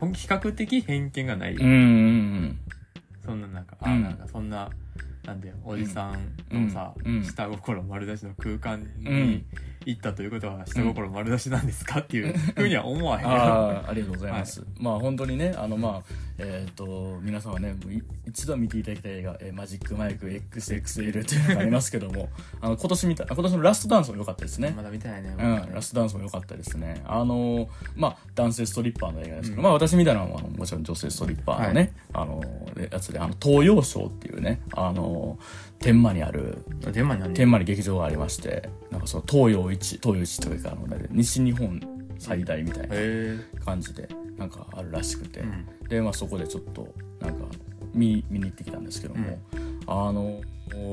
[0.00, 2.58] う比較的偏見がない、うんうん。
[3.24, 4.02] そんななんか、あうん。
[4.02, 4.68] なんかそんな
[5.24, 7.16] なんだよおじさんのさ、うん。
[7.16, 7.24] うん。
[7.24, 9.46] 下心丸出しの空間にうん
[9.86, 17.76] 行ったということは下心丸出しなんですかっていうふうには思わへんよああありがとうございます、まあ本当にねあのまあえっ、と皆さんはね
[18.26, 22.28] 一度見ていただきたい映画、えーマジックマイク XXL というのがありますけども
[22.60, 24.74] あの今年見たあ今年のラストダンスも良かったですね。
[24.76, 27.02] まだ見たいね、うん、ラストダンスも良かったですね。
[27.04, 36.64] あのーまあ、男性ストリッパーの映画ですけど、まあ私みたいなのはもちろん女性ストリッパーのね、あのーやつで、あの、東洋ショーっていうね、あのー天満にある、
[37.34, 40.76] 天満に劇場がありまして、なんかその東洋一、東洋一というか、
[41.10, 41.80] 西日本
[42.16, 45.66] 最大みたいなへ感じで、なんかあるらしくて、うん。
[45.88, 47.44] で、まあそこでちょっと、なんか、
[47.92, 49.40] 見、見に行ってきたんですけども、
[49.88, 50.40] あの、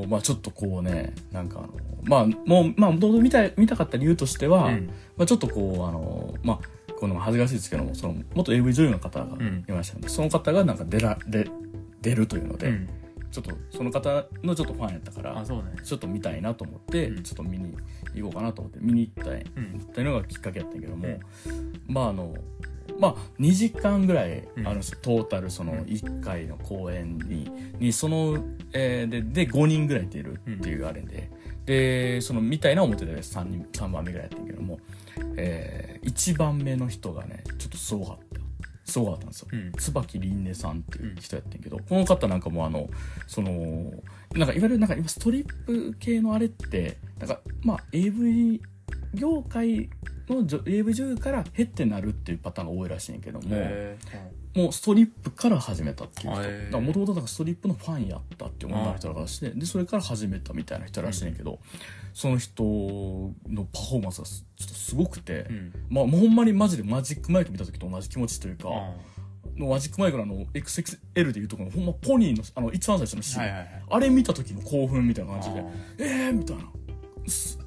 [0.09, 1.69] まあちょっとこうね、なんかあの、
[2.03, 4.87] まあもう、まあもともと見たい、見たかった理由としては、うん。
[5.15, 9.63] まあちょっとこう、あの、まあ、この恥ずかしいですけども、その、元 AV 女優の方がん。
[9.67, 11.47] いましたので、その方がなんか出ら、で、
[12.01, 12.89] 出るというので、うん
[13.31, 17.23] ちょっとその方のちょっとファンやったからちょっと見たいなと思って、うん。
[17.23, 17.75] ちょっと見に
[18.13, 19.81] 行こうかなと思って見に行ったい、うん。
[19.81, 21.19] っていうのがきっかけやったんやけども、うん。
[21.87, 22.33] まああの
[22.99, 24.67] まあ2時間ぐらいうん。
[24.67, 28.37] あるんですよ、トータルその1回の公演ににその、
[28.73, 31.31] えーでで5人ぐらい出るっていうあれで、
[31.65, 34.79] でそのみたいな表で3人3番目ぐらいやったんやけども、
[35.37, 38.50] え1番目の人がねちょっとすごかった
[38.91, 39.71] すごかったんですよ、うん。
[39.73, 42.89] 椿凛音さんっていう人やってんけど、この方なんかもうあの
[43.27, 43.51] その
[44.35, 48.61] なんかいわゆるなんか今ストリップ系のあれってなんかまあ AV
[49.13, 49.89] 業界
[50.29, 53.97] の女 AV 女優から減ってなるっていうパターンが多いらしいんやけども、へ
[54.53, 56.81] もうストリップから始めたっていう人。
[56.81, 61.59] もともとストリップのファンやったっていう女の人らしてでそれから始めたみたいな人らしいねんけど、
[62.13, 65.73] その人のパフォーマンスがすちょっとすごくて、うん。
[65.89, 68.93] まあ、もうほんまにマジでマジックマイク見た時と同じ気持ちというか、あ
[69.57, 73.83] のマジックマイクのあの XXL でいうところのほんまポニーのあの一番最初のシーン、はいはいはい。
[73.89, 75.63] あれ見た時の興奮みたいな感じであ
[75.99, 76.63] えーみたいな。
[77.27, 77.57] す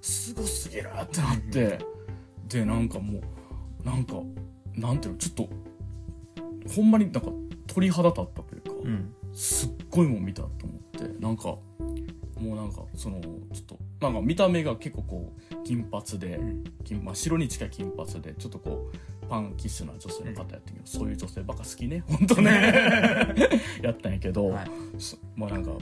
[0.00, 1.78] すごすぎるってなって
[2.48, 4.14] でなんかもうなんか
[4.74, 5.48] なんていうのちょっと
[6.74, 7.30] ほんまになんか
[7.66, 9.14] 鳥肌立ったというか、うん。
[9.32, 16.64] すっごいもん見たと思ってなんかもうなんかそのちょっとなんか見た目が結構こう金髪で、ん。
[16.84, 22.50] 金まあ、白に近い金髪でちょっとこうパンキッシュな女性の方やったけど、そういう女性ばっか好きね本当ね。
[23.82, 24.70] やったんやけど、はい。
[24.98, 25.72] そまあなんか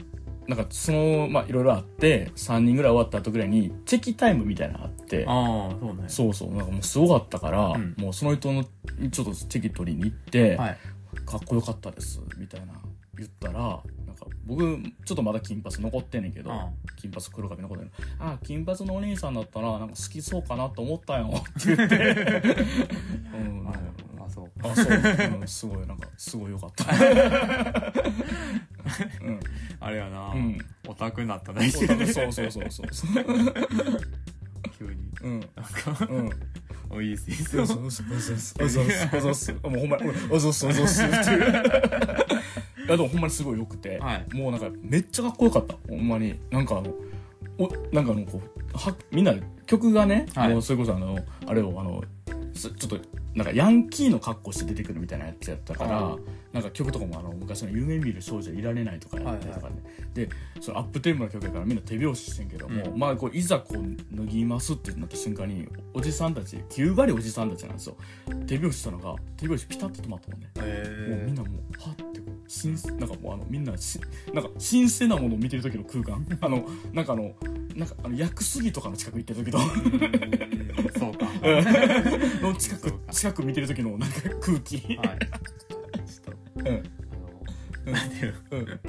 [0.47, 6.03] なんかそのまあいろいろあって3人ぐらい終わった後ぐらいにチェキタイムみたいなのがあってああそうね。
[6.07, 7.95] そうそうなんかもうすごかったから、うん。
[7.97, 10.77] もうその人のちょっとチェキ取りに行って、はい。
[11.25, 12.73] かっこよかったですみたいな
[13.17, 13.81] 言ったら
[14.47, 16.57] 僕ちょっとまだ金髪残ってんねんけど、うん、
[16.95, 21.95] 金髪黒髪残ってんのあ金髪のお兄さんだったらなんか好きそうかなと思ったよって言って。
[23.37, 23.73] うん、あ
[24.25, 26.85] あそうあそう、うん、すごいなんかすごいよかった、
[29.25, 29.39] うん、
[29.79, 30.57] あれやな、うん、
[30.87, 31.87] オタクになったねそう
[32.31, 32.87] そうそうそう。
[34.77, 34.93] 急に。
[35.21, 35.39] うん。
[35.39, 36.29] なんか、うん。
[36.89, 38.55] おいいですいいですおぞすおぞす。
[38.61, 39.09] おぞす。
[39.17, 39.51] おぞす。
[39.53, 41.09] もうおぞすおぞすいう。
[42.87, 44.35] いやでもほんまにすごい良くて、はい。
[44.35, 45.75] もうなんかめっちゃかっこよかった。
[45.89, 46.39] ほんまに。
[46.49, 46.93] なんかあの
[47.57, 49.33] おなんかあのこうはみんな
[49.65, 50.49] 曲がね、はい。
[50.49, 52.01] もうそれこそあのあれをあの
[52.53, 53.05] すちょっと
[53.37, 56.23] なんかヤンキーの格好して出てくるみたいなやつやったから、うん
[56.57, 59.75] なんか曲とかもあの昔の「夢見る少女いられない」とかやったりとかね、
[60.15, 62.99] でそのアップテンポな曲やからみんな手拍子してんけども、うん。
[62.99, 67.97] まあこういざこう脱ぎますってなった瞬間におじさんたち9割おじさんたちなんですよ。
[68.47, 73.99] 手拍子したのが手拍子ピタッと止まったもんね、もうえみんなもうはってこう新なんかもうあのみんなし
[74.33, 76.25] なんか新鮮なものを見てる時の空間。
[76.41, 77.35] あのなんかあの
[77.75, 81.27] なんかあの薬杉とかの近く行ってる時とー、そうか。
[82.41, 84.87] の近くそうか近く見てる時のなんか空気、はい。
[84.97, 86.83] ちょっとうん。
[87.85, 88.79] あのなんていうのうん。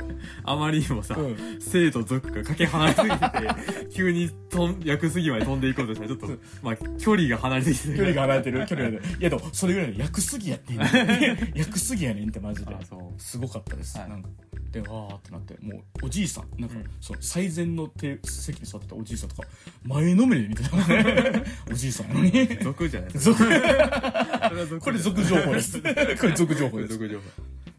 [0.44, 1.36] あまりにもさ、うん。
[1.60, 6.28] 生と族がかけ離れすぎてて急にとん薬杉まで飛んでいこうとしたらちょっと
[6.62, 8.96] まあ距離が離れすぎて距離が離れてる距離が。
[8.96, 12.74] 離れてるいやでもそれぐらいの薬杉やってんねん 薬杉やねんってマジで。
[12.74, 13.20] あそう。
[13.20, 14.08] すごかったです、はい。
[14.08, 14.28] なんか
[14.70, 16.84] でわーってなってもうおじいさんなんか、うん。
[17.00, 19.48] その最前の手席に座ってたおじいさんとか
[19.84, 22.46] 前のめりで見てたもんねおじいさんやのに。
[22.62, 23.10] 族じゃない。
[23.12, 25.80] 族それは族これ族情報です。
[25.80, 25.88] こ
[26.26, 26.98] れ族情報です。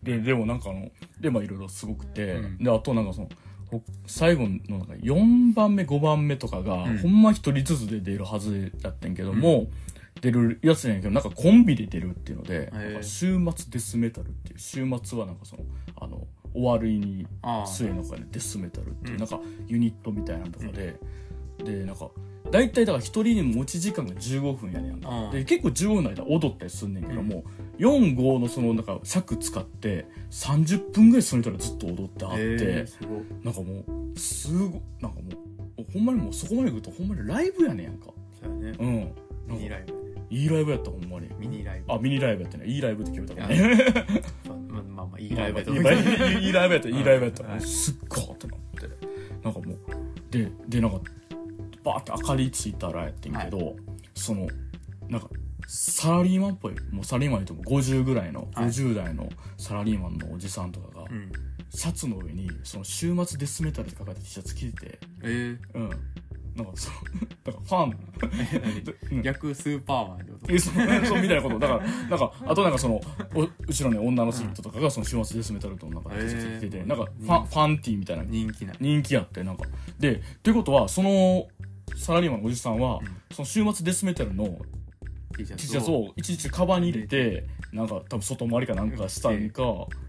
[0.01, 2.57] ででもなんかあのでまあいろいろすごくて、うん。
[2.57, 3.29] であとなんかその
[3.69, 6.97] ほ最後のなんか4番目5番目とかが、うん。
[6.97, 9.67] ほんま一人ずつで出るはずだったんやけども、
[10.21, 12.71] 出るやつやけどなんかコンビで出るっていうので、
[13.01, 15.63] 週末デスメタルっていう週末はなんかその
[15.95, 17.27] あの終わりに
[17.65, 19.19] 末の中でデスメタルっていう、うん。
[19.19, 20.99] なんかユニットみたいなのとかで、
[21.63, 22.09] でなんか
[22.51, 27.43] 大体だから一人に持ち時間が15分やねんで結構15分の間踊ったりすんねんけども、
[27.77, 33.83] 45のそのなんか尺使って30分ぐらいその人らずっと踊ってあって、えー、なんかも
[34.15, 35.31] うすごなんかも
[35.77, 38.07] うほんまにもうそこまで来るとほんまにライブやねんやんか。
[38.41, 38.77] そうやね。
[38.79, 39.55] うん。
[39.55, 39.93] ミニライブ
[40.31, 41.29] いいライブやったほんまに。
[41.37, 41.93] ミニライブ。
[41.93, 42.65] あミニライブやってね。
[42.65, 43.93] いいライブって決めたからね
[44.69, 45.71] まあまあまあいいライブやと。
[45.71, 47.61] いい思うライブいライブやったいいライブやった、はい。
[47.61, 49.07] すっごいってなって
[49.43, 49.77] なんかもう
[50.29, 50.99] ででなんか
[51.83, 53.75] バーって明かりついたらやってんけど、
[54.13, 54.47] その
[55.07, 55.29] なんか
[55.67, 58.67] サラリーマンっぽいもうサラリーマンでも50ぐらいの、はい。
[58.67, 61.31] 50代のサラリーマンのおじさんとかが、うん。
[61.71, 65.89] シャツの上にその週末デスメタルって書かれた T シャツ着ててえー、うん
[66.63, 67.97] なんかそうなんかファン。
[69.11, 70.73] 何逆スーパーマンってことえそう
[71.05, 71.59] そうみたいなこと。
[71.59, 73.01] だからなんかあとなんかその
[73.33, 78.23] お後ろに女の人とかがその週末デスメタルとなんか T シャツ着てて、なんかファンファンティーみたいな。
[78.23, 78.73] 人気な。
[78.79, 79.65] 人気あってなんか。
[79.99, 81.47] でということはその
[81.95, 83.35] サラリーマンのおじさんは、うん。
[83.35, 84.59] その週末デスメタルの
[85.37, 89.63] T シャツを一日カバンに入れてなんか多分外回りかなんかしたんか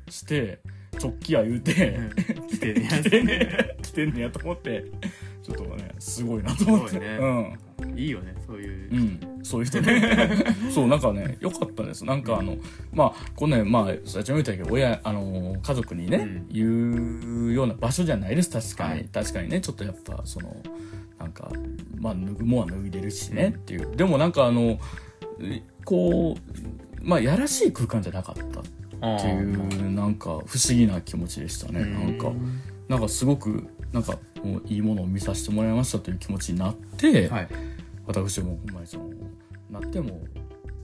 [0.08, 0.60] して
[1.00, 2.00] 直帰や言うて、
[2.38, 2.46] うん。
[2.48, 4.84] 来てね 来てんね来てんねやと思って
[5.50, 6.98] ちょっとねすごいなと思って。
[6.98, 7.18] ね。
[7.20, 7.98] うん。
[7.98, 10.44] いいよねそういう、うん、そういう人ね。
[10.70, 12.04] そうなんかね良かったです。
[12.04, 12.56] なんかあの
[12.92, 16.48] まあこんなんまあ最初も言ったけど親あの家族にね、うん。
[16.48, 18.50] 言うような場所じゃないです。
[18.50, 19.08] 確かに、はい。
[19.10, 19.60] 確かにね。
[19.60, 20.56] ちょっとやっぱその
[21.18, 21.50] なんか
[21.98, 23.96] まあ脱ぐもんは脱いでるしね、っていう。
[23.96, 24.78] でもなんかあの
[25.40, 28.62] えこうまあやらしい空間じゃなかったっ
[29.20, 32.32] ていうなんか不思議な気持ちでしたね、なんか
[32.88, 37.48] なんかすごくなんかもういいものを見させてもらいましたという気持ちになって、はい。
[38.06, 39.10] 私もほんまにその
[39.70, 40.20] なっても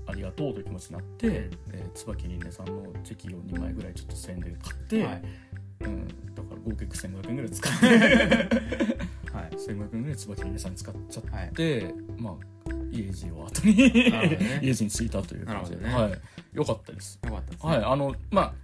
[0.07, 1.27] ありがとうという気持ちになって、
[1.73, 5.23] えー椿りんねさんのチェキを2枚ぐらいちょっと1000円で買って、はい。
[5.81, 9.51] うん、だから合計1500円ぐらい使ってはい。
[9.57, 11.51] 1500円ぐらい椿りんねさんに使っちゃっはい。
[11.51, 12.35] て、まあ
[12.91, 13.75] 家路を後に
[14.63, 16.21] 家路に着いたという感じで、なるほどはい。
[16.53, 17.19] よかったです。
[17.25, 17.71] よかったですね。
[17.71, 17.85] はい。
[17.85, 18.55] あのまあ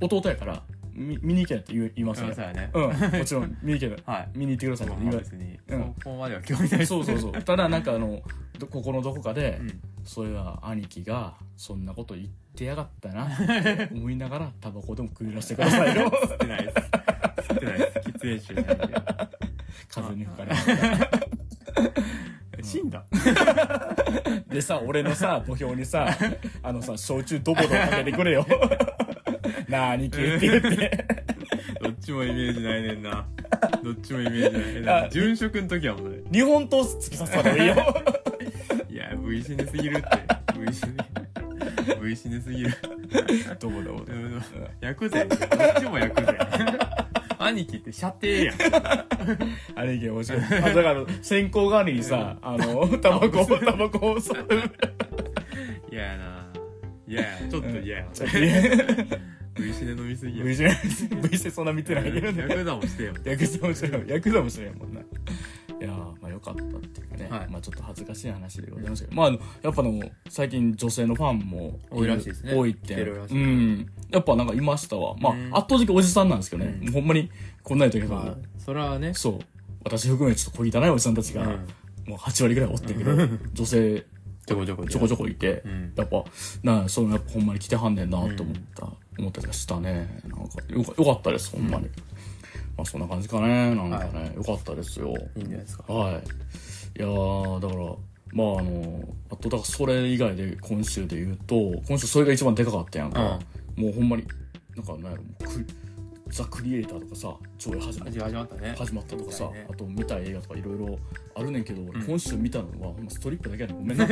[0.00, 0.62] 弟やから
[0.94, 2.34] み見に行けって言いますね。
[2.34, 4.28] そうんもちろん見に行け はい。
[4.34, 5.58] 見に行ってくださいっ言わ別に。
[5.68, 6.18] うん。
[6.18, 6.86] までは興味ない。
[6.86, 7.32] そうそうそう。
[7.42, 8.22] ただなんかあの
[8.58, 9.80] どここのどこかで、うん。
[10.04, 13.28] それは兄貴がそんなこと言ってやがったなっ
[13.62, 16.10] て思いながら タバコでも食いらせてくださいよ。
[16.10, 16.76] 吸ってないです。
[17.52, 17.98] 吸ってないです。
[17.98, 18.96] 喫煙者じゃないんで
[19.90, 20.54] 風に吹かれ
[22.62, 22.90] 死ん。
[22.90, 23.04] だ
[24.48, 26.08] でさ俺のさ墓標にさ
[26.62, 28.46] あのさ焼酎ドボドボかけてくれよ
[29.68, 31.06] なあ兄貴って言って。
[31.82, 33.26] どっちもイメージないねんな。
[33.82, 36.18] どっちもイメージないえだから殉職の時はもうね。
[36.30, 37.74] 日本刀突き刺さいいよ。
[38.90, 40.08] いや V 死ねすぎるって。
[40.58, 40.96] V 死ね
[42.02, 42.74] V 死ねすぎる。
[43.58, 44.40] ドボドボでも
[44.80, 45.28] ヤクザやん。
[45.28, 45.38] どっ
[45.78, 45.98] ちも
[47.38, 48.56] 兄貴って射程やん。
[49.74, 50.42] あれいけ面白い。
[50.42, 54.34] あだから線香代わりにさあのタバコタバコをさ。
[55.90, 56.39] 嫌やな
[57.10, 58.06] 嫌やちょっと嫌や
[59.54, 62.12] V 死ね飲みすぎや V 字 V 字そんな見てない。
[62.12, 65.04] けどねヤクザもしてよヤクザもしれんヤクザもしれんもんない。
[65.80, 67.04] やーまあよかったってい。
[67.04, 67.48] うかね、はい。
[67.48, 68.30] まあちょっと恥ずかしい。
[68.30, 68.90] 話でござい。
[68.90, 69.30] ますけど、まあ
[69.62, 72.06] やっぱでも最近女性のファンも多い。
[72.06, 72.24] らしい。
[72.26, 72.70] ですね多い。
[72.70, 73.34] ってうい。
[73.34, 74.60] んやっぱなんかい。
[74.60, 77.30] ましたわまあうん圧倒的おじさんなんですけどね、ほんまに
[77.62, 79.38] こんなやったけど、まあそれはねそう
[79.84, 80.90] 私含めちょっと小汚い。
[80.90, 81.66] おじさんたちが、うん
[82.06, 82.70] もう8割ぐらい。
[82.70, 83.12] おってんけど
[83.52, 84.04] 女性
[84.50, 85.28] ちょこちょこちょこちょこ。
[85.28, 85.92] いて、うん。
[85.96, 86.24] やっぱ
[86.62, 90.20] なあそのやっぱほんまに来てはんねんなと思った、思ったりがしたね。
[90.24, 91.84] なんかよかよかったですほんまに、
[92.76, 95.14] まあそんな感じかねなんかね、よかったですよ。
[95.36, 95.92] いいんじゃないですか。
[95.92, 96.14] はい。
[96.14, 96.16] い
[97.02, 97.80] やー、だから、
[98.32, 101.54] まああの、あと、だからそれ以外で今週で言うと、
[101.86, 103.38] 今週それが一番でかかったやんか。
[103.76, 104.24] もうほんまに、
[104.76, 105.66] なんかなんやろ、もうク
[106.30, 108.74] ザ・クリエイターとかさ、上映始まっ始まったね。
[108.78, 109.66] 始まったとかさ、ね。
[109.70, 110.98] あと見たい映画とかいろいろ
[111.34, 112.06] あるねんけど、俺うん。
[112.06, 113.78] 今週見たのはほんまストリップだけやねん。
[113.78, 114.06] ごめんな。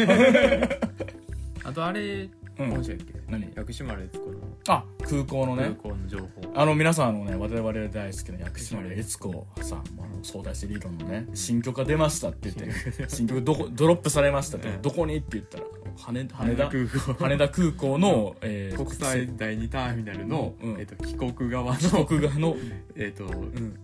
[1.65, 2.29] あとあれ
[2.59, 3.53] うん今週やっけ何？
[3.55, 4.39] 薬師丸悦子の。
[4.69, 5.77] あ、空港の空ね。
[5.81, 6.27] 港の情報。
[6.55, 9.47] あの皆さんあのね我々大好きな薬師丸悦子。
[9.63, 13.43] さんあの相対性理論のね新曲が出ましたって言って新曲。
[13.43, 14.83] どこドロップされましたってうん。
[14.83, 15.65] どこにって言ったら
[15.99, 17.15] 羽羽田空港。
[17.25, 19.29] 羽田空港の、えー国際。
[19.37, 20.79] 第二ターミナルの、うん。
[20.79, 22.57] えっと帰国側帰の、国側の,、
[22.97, 23.79] えっとうん、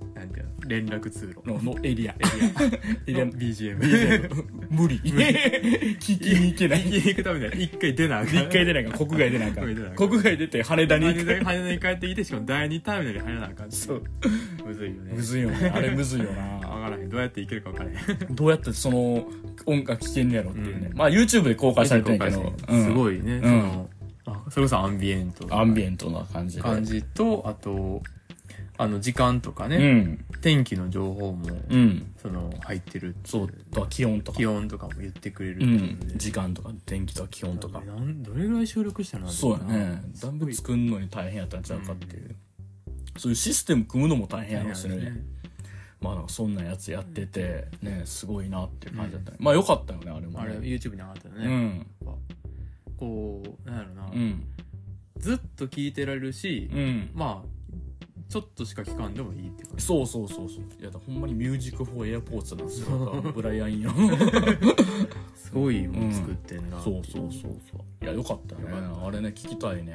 [0.66, 1.40] 連絡通路。
[1.48, 2.12] ののエリア。
[2.12, 3.24] エリア。
[3.24, 4.98] の BGM 無理。
[4.98, 6.84] 聞きに行けない。
[6.84, 8.36] 行きに行くためには一回出なあかん。
[8.36, 11.38] 一回出ないから国外出ないから国外出て羽田に行羽く。
[11.40, 13.70] 田羽田に帰ってきてしかも第二ターミナルに入らなあかん。
[13.72, 14.02] そう。
[14.66, 15.12] むずいよね。
[15.14, 15.72] むずいよね。
[15.74, 17.08] あれむずいよ分なからへん。
[17.10, 17.92] どうやって行けるか分からへ
[18.32, 18.34] ん。
[18.34, 19.26] どうやってその
[19.66, 20.96] 音楽聴けんのやろっていうね、うん。
[20.96, 22.84] まあ YouTube で公開されてんけど、うん。
[22.84, 23.42] すごいね、ん。
[23.42, 23.90] その
[24.26, 26.62] あそれこそアンビエントアンビエントな感じで。
[26.62, 28.02] 感じとあと
[28.76, 30.24] あの時間とかね、うん。
[30.40, 32.14] 天気の情報も、うん。
[32.20, 34.38] その入ってるそうとか気温とか。
[34.38, 36.18] 気温とかも言ってくれるってうことで、ん。
[36.18, 37.80] 時間とか天気とか気温とか。
[37.80, 39.28] なんどれぐらい収録したの？
[39.28, 40.02] そうやね。
[40.20, 42.34] だんぶん作るのに大変やったんちゃうかっていう、
[43.16, 45.22] そういうシステム組むのも大変やろしね、
[46.00, 49.30] まあなんかそんなやつやっててねすごいなっていう感じだった。
[49.30, 51.86] ね、まあよかったよねあれもあれね YouTube に上がったよね、うん。
[52.98, 54.44] こうなんやろな、うん。
[55.18, 57.10] ずっと聞いてられるし、うん。
[57.14, 57.53] まあ
[58.34, 59.84] ちょっとしか聞かんでもいいって感じ。
[59.84, 60.64] そうそうそうそう。
[60.80, 62.88] いやだほんまにミュージック・フォー・エアポーツなんですよ。
[63.32, 63.92] ブライアンよ。
[65.36, 68.04] すごいもん作ってんな、そうそうそうそう。
[68.04, 68.62] いやよかったね。
[68.72, 69.94] あれね聞きたいね。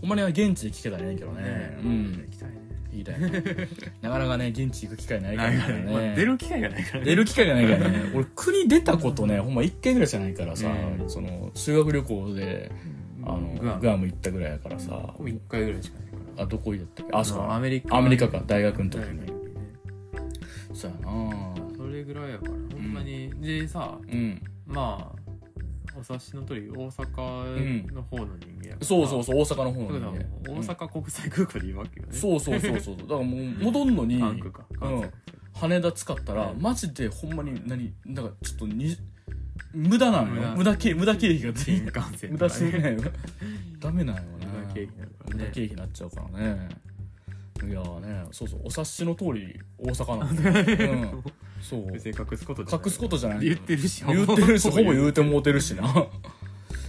[0.00, 1.42] ほんまに現地で聞けたらええけどね。
[1.42, 2.24] ねうん。
[2.30, 2.56] 行きたいね。
[2.94, 3.42] いいだよね。
[4.00, 7.04] なかなかね現地行く機会ないからね、まあ出る機会がないからね。
[7.04, 8.10] 出る機会がないからね。
[8.16, 10.66] 俺国出たことねほんま1回ぐらいじゃないからさ、
[10.98, 11.10] うん。
[11.10, 12.72] その修学旅行で
[13.22, 13.80] あのグアム。
[13.82, 16.09] グアム行ったぐらいやからさ、ここ1回ぐらいしかない
[16.40, 17.12] あどこ行ったっけ？
[17.12, 17.96] あそうかアメリカ。
[17.96, 18.42] アメリカか。
[18.46, 19.32] 大学の時に
[20.72, 21.54] そうやな。
[21.76, 22.52] それぐらいやから。
[22.52, 24.42] ほんまに、でさうん。
[24.66, 25.20] まあ
[25.96, 32.96] お察しの通り大阪の方の人間やから、そうそうそう大阪の方のねもう大阪国際空港でいいわけよね、そうそうそうそう。
[32.96, 34.22] だからもう戻んのに
[35.52, 36.62] 羽田使ったら、うん。
[36.62, 38.96] マジでほんまに何だからちょっとに
[39.74, 40.54] 無駄なのよ。
[40.56, 40.76] 無駄。
[40.76, 43.00] 経無駄経費がつ新い幹線無駄すぎないよ
[43.80, 45.50] ダメなんよね経費になるからね。
[45.52, 46.68] 経費になっちゃうからね。
[47.62, 50.36] いやーねそうそうお察しの通り大阪なん
[50.76, 51.24] で、 うん、
[51.60, 51.92] そう。
[51.92, 52.86] 別に隠すことじゃない。
[52.86, 53.40] 隠すことじゃない。
[53.40, 54.04] 言ってるし。
[54.06, 55.84] 言ってるしほぼ言うてももうてるしな。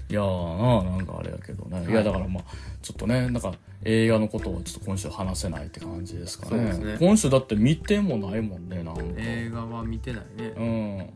[0.09, 2.43] いやーななんかあれやけどね、い、やだからまあ
[2.81, 3.53] ちょっとねなんか
[3.85, 6.77] 映画のことをちょっと今週話せないって感じですかね。
[6.77, 6.97] ね。
[6.99, 9.03] 今週だって見てもないもんねなんか。
[9.17, 10.53] 映画は見てないね。
[10.57, 10.97] うん。
[10.97, 11.09] なん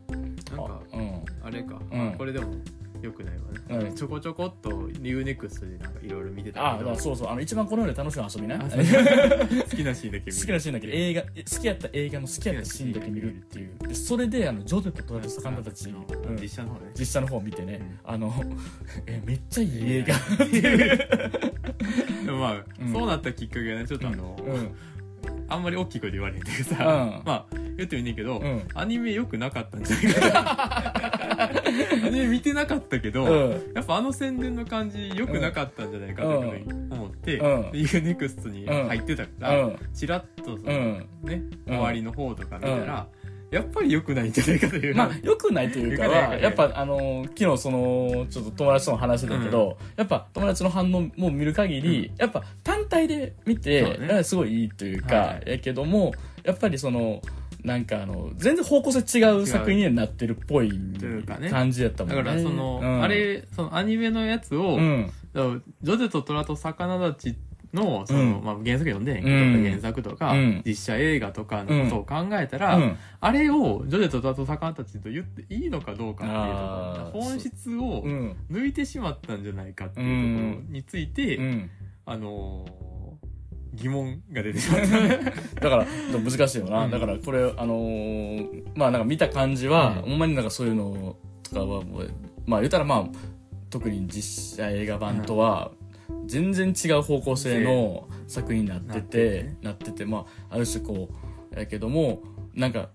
[0.66, 1.22] かあうん。
[1.42, 2.08] あれか、うん。
[2.08, 2.54] あこれでも
[3.02, 3.42] よくないわ
[3.80, 3.94] ね、うん。
[3.94, 7.28] ちょこちょこっと UNEXT でなんかいろいろ見てたああそうそう。
[7.28, 8.76] あの一番この世で楽しみな遊びなあ 好
[9.76, 10.32] きなシーンだけ見る。
[10.46, 11.28] きなシーンだけど映画好
[11.60, 13.70] きやった映画の好きやったシーンだけ見るっていう。
[13.88, 16.06] でそれであのジョゼとトラと魚たち、うん。
[16.40, 16.90] 実写の方ね。
[16.98, 18.14] 実写の方を見てね、うん。
[18.14, 18.32] あの
[19.06, 20.14] えめっちゃいい映画。
[22.24, 22.92] でもまあ、うん。
[22.92, 24.70] そうなったきっかけがねちょっとあの、うん。
[25.48, 26.76] あんまり大きい声で言われへんけどさ、う
[27.22, 27.24] ん。
[27.24, 28.62] まあ言ってもいいねんけど、うん。
[28.74, 33.72] アニメ良くなかったんじゃないかなアニメ見てなかったけど、うん。
[33.74, 37.72] やっぱあの宣伝の感じ良くなかったんじゃないかというふうに思って、うん。
[37.72, 39.78] で UNEXT に入ってたから、うん。
[39.94, 41.08] チラッとその、うん。
[41.22, 43.06] ね終わりの方とか見たら、
[43.50, 54.24] やっぱり良くないんじゃないかという、まあ良くないというか良くないはやっぱあの昨日そのちょっと友達とも話してたけど、やっぱ友達の反応も見る限り、やっぱ単体で見て、そうね。
[54.24, 55.50] すごいいいというか、はい。
[55.50, 56.12] やけども
[56.42, 57.22] やっぱりその
[57.66, 60.70] なんかあの全然方向性違う作品になってるっぽい
[61.50, 62.22] 感じやったもんね。
[62.22, 65.12] だからその、うんあれそのアニメのやつを、うん。
[65.82, 67.36] ジョゼと虎と魚たち
[67.74, 68.44] のその、うん。
[68.44, 69.64] まあ、原作読んでへんけど、うん。
[69.64, 70.62] 原作とか、うん。
[70.64, 72.96] 実写映画とかのことを考えたら、うん。
[73.20, 77.24] あれをジョゼと虎と魚たちと言っていいのかどうかっていうところ。
[77.24, 78.36] 本質をうん。
[78.48, 81.70] 抜いてしまったんじゃないかっていうところについて、うん。
[82.04, 82.95] あのー
[83.76, 84.88] 疑問が出てしまった。
[85.60, 85.86] だから
[86.18, 86.90] 難しいよな、うん。
[86.90, 90.10] だからこれあのーまあなんか見た感じは、うん。
[90.10, 92.10] ほんまになんかそういうのとかはもう
[92.46, 93.08] まあ言ったらまあ
[93.70, 95.72] 特に実写映画版とは
[96.26, 101.08] 全然違う方向性の作品になってて、なっててまあある種こ
[101.52, 102.22] うやけども
[102.54, 102.88] なんか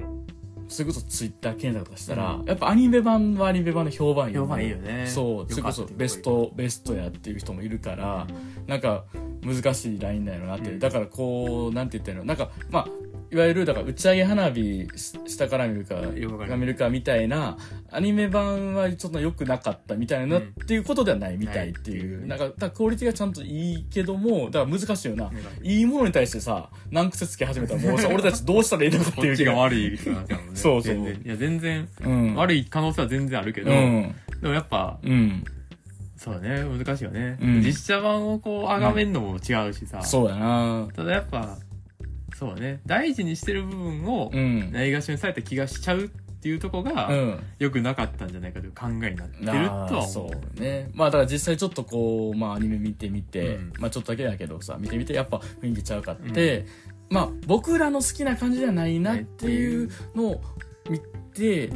[0.72, 2.46] それこそツイッター検索とかしたら、うん。
[2.46, 5.06] やっぱアニメ版はアニメ版の評判評判いいよね。
[5.08, 5.52] そう。
[5.52, 8.26] それこそベストベストやっていう人もいるから、
[8.68, 9.04] なんか
[9.44, 10.80] 難しいラインだよなって、うん。
[10.80, 12.26] だからこうなんて言ったらいいの？
[12.26, 12.88] なんかまあ
[13.32, 17.58] いわゆるだから打ち上げ花火し下から見るかよくわかるが見るかみたいな
[17.90, 29.98] アニメ版はちょっと良くなかったみたいな、うんっていうことではないみたいっていう、なんかクオリティがちゃんといいけどもだから難しいよな、ねいいものに対してさ難癖つけ始めたらもうさ俺たちどうしたらいいのかっていう気が悪いね。
[30.54, 30.96] そうそう。
[30.96, 34.16] いや、全然、うん悪い可能性は全然あるけど、うん。
[34.42, 35.44] でもやっぱ、うん。
[36.18, 37.38] そうだね、難しいよね。
[37.42, 37.62] うん。
[37.62, 40.02] 実写版をこう、崇めんのも違うしさ。
[40.04, 40.88] そうやな。
[40.96, 41.58] ただやっぱ、
[42.42, 44.72] そうね、大事にしてる部分をう、ん。
[44.72, 47.40] ないがしろにされた気がしちゃうっていうとこが、うん。
[47.60, 50.08] 良くなかったんじゃないかという考えになってるとあーは思。
[50.08, 50.90] そううね。
[50.96, 53.74] まあだから実際ちょっとこうまあアニメ見てみて、うん。
[53.78, 56.66] まあちょっとだけだけどさ見てみてやっぱ雰囲気ちゃうかって、
[57.12, 60.42] まあ僕らの好きな感じじゃないなっていうのを
[60.90, 61.00] 見
[61.36, 61.70] てで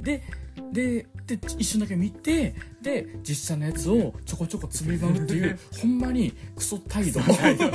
[0.00, 0.22] で
[0.74, 7.20] でで一瞬だけ見てで実写のやつをちょこちょこつぶりまうっていう ほんまにクソ態度。
[7.22, 7.70] そう態度。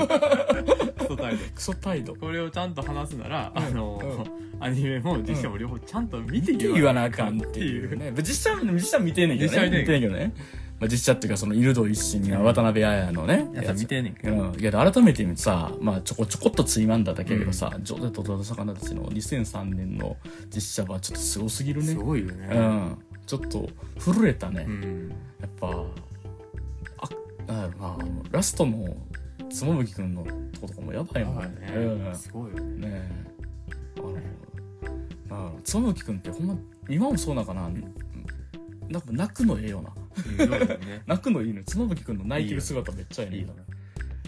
[1.55, 2.15] クソ態度。
[2.15, 3.99] これをちゃんと話すなら、あの、
[4.59, 8.11] うアニメも実写も両方ちゃんと見て言わなあかんっていうね。
[8.17, 9.57] 実写実写見てんねんけどね。
[9.57, 10.33] 実写見てんねん見てんねんけどね、
[10.79, 14.33] まあ、実写っていうかその犬戸一心が渡辺彩のねやつは見てんねんけど。
[14.33, 20.15] うん、いや改めて見てさ、まあ、ちょこちょこっとついまんだだけどさ「ジョゼとトラ魚たち」の2003年の
[20.53, 21.87] 実写はちょっとすごすぎるね。
[21.87, 22.47] すごいよね。
[22.49, 23.69] うん、ちょっと
[23.99, 25.09] 震えたね、うん。
[25.41, 28.95] やっぱあなんやろなあのラストの
[29.49, 31.49] 妻夫木君のとことかもやばいもんね。
[31.59, 32.15] ね。
[32.15, 33.25] すごいよね。
[35.29, 36.55] あの妻夫木君ってほんま
[36.87, 37.69] 今もそうなんかな。
[38.89, 39.89] なんか泣くのええよな。
[41.07, 43.53] 泣くのいいの妻夫木君の泣いてる姿めっちゃいいよな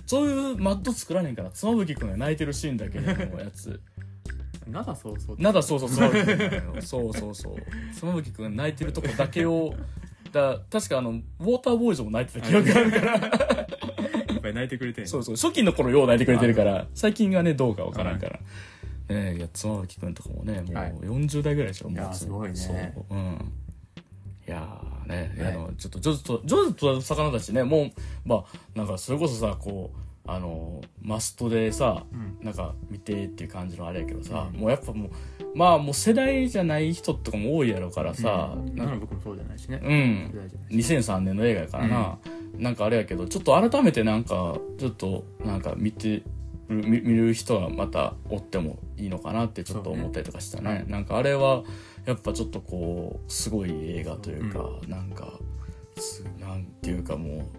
[0.05, 3.07] そういうマッド作らねんから妻夫木君が泣いてるシーンだけの
[3.39, 3.79] やつ。
[4.67, 5.37] なだそうそう。
[5.39, 6.81] なだそうそう妻夫木君なのよ。
[6.83, 7.55] そうそうそう。
[7.95, 9.73] 妻夫木君が泣いてるとこだけを
[10.33, 13.67] だ確かあのウォーターボーイズも泣いてた記憶があるから。
[14.33, 15.09] いっぱい泣いてくれてんの。
[15.09, 18.41] そうそう初期の頃よう泣いてくれてるから最近がねどうかわからんから、ね
[19.09, 20.91] えいや妻夫木君とかもねもうはい。
[20.91, 22.55] 40代ぐらいでしょもういやすごいね。
[22.55, 23.15] そう。
[23.15, 23.53] うん
[24.51, 27.91] いやーね、ねあのちょっとジョズとジョズと魚たちねもう
[28.25, 28.43] まあ
[28.75, 35.11] なんかそれこそさこうあのマストでさ、うんなんか見てっていう感じのあれやけどさ、うんもうやっぱもう
[35.55, 39.79] まあもう世代じゃない人とかも多いやろからさ、うんなんか僕もそうじゃないしね。
[39.81, 42.17] うん世代じゃない2003年の映画やからな、
[42.57, 46.23] なんかあれやけどちょっと改めてなんかちょっとなんか見て
[46.67, 51.63] 見見る人がまたおってもいいのかなってちょっと思ったりとかしたねねなんかあれは
[52.05, 55.33] やっぱちょっとこうすごい映画というか、なんか
[55.97, 57.49] すなんていうかも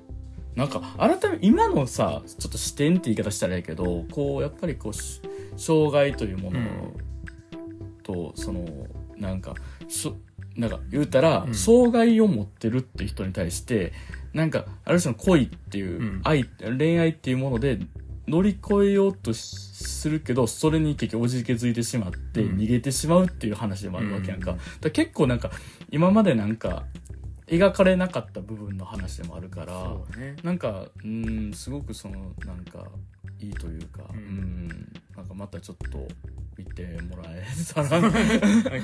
[0.56, 5.20] うなんか改め今のさちょっと視点って言い方したらいいけどこうやっぱりこうし
[5.56, 6.60] 障害というもの
[8.02, 8.66] と、その
[9.16, 9.54] なんか
[9.88, 10.16] しょ
[10.56, 11.54] なんか言うたら、うん。
[11.54, 13.92] 障害を持ってるって人に対して
[14.34, 16.20] なんかある種の恋っていう、うん。
[16.24, 17.78] 愛恋愛っていうもので
[18.28, 22.56] 乗り越えようとしするけどそれに結局おじけづいてしまってうん。
[22.58, 24.58] 逃げてしまうっていう話でもあるわけやんか,、うん。
[24.80, 25.50] だ結構なんか
[25.90, 26.84] 今までなんか
[27.48, 30.36] 描かれなかった部分の話でもあるからね。
[30.42, 32.86] なんかうんすごくそのなんか
[33.40, 34.20] いいというかううん。
[34.20, 34.68] ん
[35.16, 36.06] なんかまたちょっと
[36.56, 37.44] 見てもらえ
[37.74, 38.00] たら。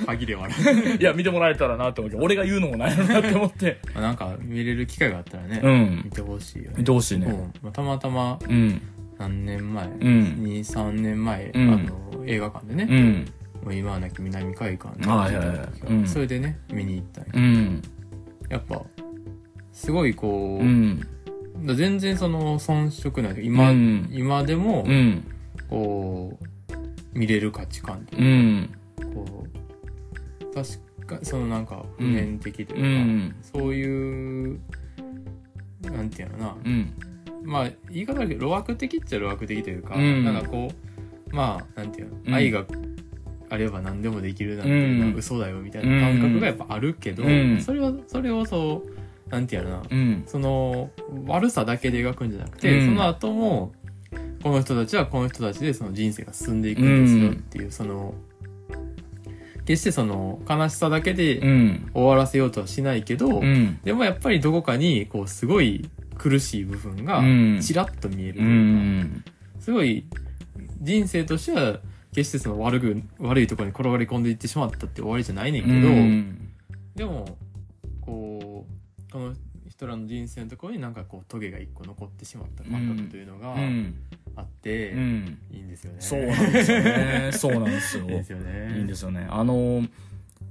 [0.05, 3.79] 歯切れ悪いいや見てもらえたらなって思うけど俺が言うのもないのなって思って。
[3.95, 6.01] まあなんか見れる機会があったらね、うん。
[6.05, 6.75] 見てほしいよね。
[6.79, 7.25] 見てほしいね。
[7.27, 7.53] うん。
[7.63, 8.81] まあたまたまうん
[9.19, 9.97] 何年前、うん。
[10.43, 11.73] 23年前、うん。
[11.73, 13.25] あの映画館でね、うん。
[13.65, 15.67] もう今はなき南海岸はいはいはい。
[15.89, 16.07] うん。
[16.07, 17.81] それでね見に行ったんやうん。
[18.49, 18.81] やっぱ
[19.73, 21.05] すごいこう、うん。
[21.75, 23.45] 全然その遜色ない。
[23.45, 24.09] 今、うん。
[24.11, 25.23] 今でもうん。
[25.69, 28.67] こう見れる価値観とういう
[28.97, 29.13] か、ん。
[29.13, 33.35] こう確かそのなんか普遍的といううか、ん。
[33.41, 34.59] そういう
[35.81, 36.93] なんていうのかな、うん
[37.43, 40.23] まあ言い方だけど路悪的っちゃ路悪的というか、うん。
[40.23, 40.71] なんかこ
[41.31, 42.33] うまあなんていうの、うん。
[42.33, 42.65] 愛が
[43.49, 47.61] あれば何でもできるなんていうの嘘だよみたいな感覚がやっぱあるけど、うん。
[47.61, 50.23] それをそれをそうなんていうのかな、うん。
[50.27, 50.91] その
[51.25, 52.85] 悪さだけで描くんじゃなくて、うん。
[52.87, 53.73] その後も
[54.43, 58.13] この人たちはこの人たちでその人生が進んでいくんですよっていう、その
[59.65, 61.91] 決してその悲しさだけでうん。
[61.93, 63.79] 終わらせようとはしないけど、うん。
[63.83, 65.87] でもやっぱりどこかにこうすごい
[66.19, 67.59] 苦しい部分がうん。
[67.61, 69.23] ちらっと見えるとういうか、ん。
[69.59, 70.05] すごい
[70.81, 71.79] 人生としては
[72.13, 76.49] 決してその悪く悪いところに転がり込んでいってしまったって終わりじゃないねんけど、うん。
[76.95, 77.37] でも
[78.01, 79.33] こうこの
[79.69, 83.95] 人らの人生のところになんかこうトゲが一個残ってしまった感覚というのがうん。
[84.35, 85.37] あって、うん。
[85.51, 86.01] いいんですよね。
[86.01, 87.29] そうなんですよね。
[87.33, 88.03] そうなんですよ。
[88.03, 88.75] いいですよね。
[88.77, 89.27] いいんですよね。
[89.29, 89.85] あの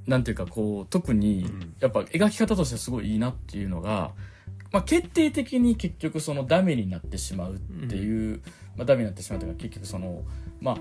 [0.07, 1.75] なんていうかこう特にうん。
[1.81, 4.13] やっぱ描き方としてすごいいいなっていうのが、
[4.71, 7.59] まあ、決定的に結局そのダメになってしまうっ
[7.89, 8.43] ていう、
[8.77, 10.23] まあ、ダメになってしまうというか結局その
[10.61, 10.79] まあ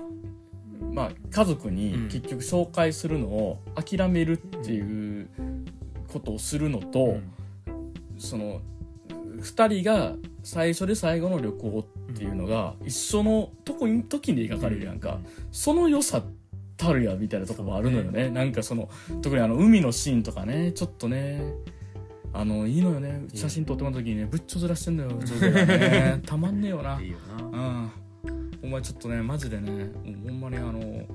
[0.92, 2.08] まあ家族にうん。
[2.08, 5.28] 結局紹介するのを諦めるっていう
[6.12, 7.32] ことをするのと、うん。
[8.18, 8.60] その
[9.38, 15.18] 2人が最初で最後の旅行っていうのが一緒のとこに時に描かれるやんか、
[15.52, 16.22] その良さ
[16.76, 18.30] たるやみたいなとこもあるのよね。
[18.30, 18.88] なんかその
[19.22, 20.72] 特にあの海のシーンとかね。
[20.72, 21.40] ちょっとね
[22.32, 23.26] あのいいのよね。
[23.34, 26.20] 写真撮ってもらった時にねぶっちょずらしてんのよね。
[26.26, 26.98] たまんねえよな。
[27.02, 27.44] いいよな。
[27.44, 27.90] うん。
[28.62, 29.90] お前ちょっとねマジでね
[30.24, 31.06] ほんまにあの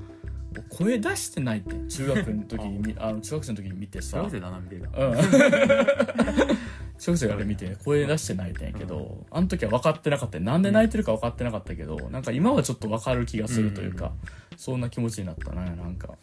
[0.70, 1.76] 声出してないって。
[1.88, 3.12] 中学の時にみ あ。
[3.12, 4.22] の中学生の時に見てさ。
[4.24, 5.06] 幸せだな、見てた。
[5.06, 5.18] うん。
[7.00, 10.40] 小学生が見て声出して泣いてんやけど、あの時は分かってなかった。
[10.40, 14.14] なんで泣いてるか分かってなかったけど、なんか今はちょっと分かる気がするというか、
[14.56, 16.18] そんな気持ちになったねなんか。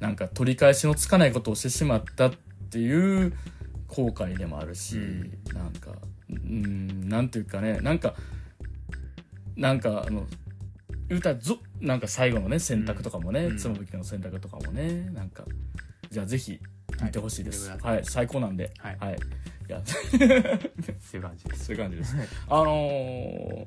[0.00, 2.32] なんか取り返しのつかないことをしてしまったっ
[2.70, 3.32] ていう
[3.88, 5.30] 後悔でもあるし、うん。
[5.54, 5.92] なんか
[6.28, 8.14] うんなんていうかねなんか
[9.56, 10.26] なんかあの
[11.08, 13.58] 言うたらぞなんか最後のね選択とかもね、うん。
[13.58, 15.44] 妻夫木の選択とかもねなんか
[16.10, 16.60] じゃあぜひ
[17.02, 17.70] 見てほしいです。
[17.70, 17.80] はい。
[17.80, 18.72] はい、最高なんで。
[18.78, 18.96] はい。
[18.98, 19.16] はい、
[19.68, 19.82] いや。
[19.84, 21.64] そういう感じです。
[21.66, 22.16] そういう感じです。
[22.48, 23.66] あのー、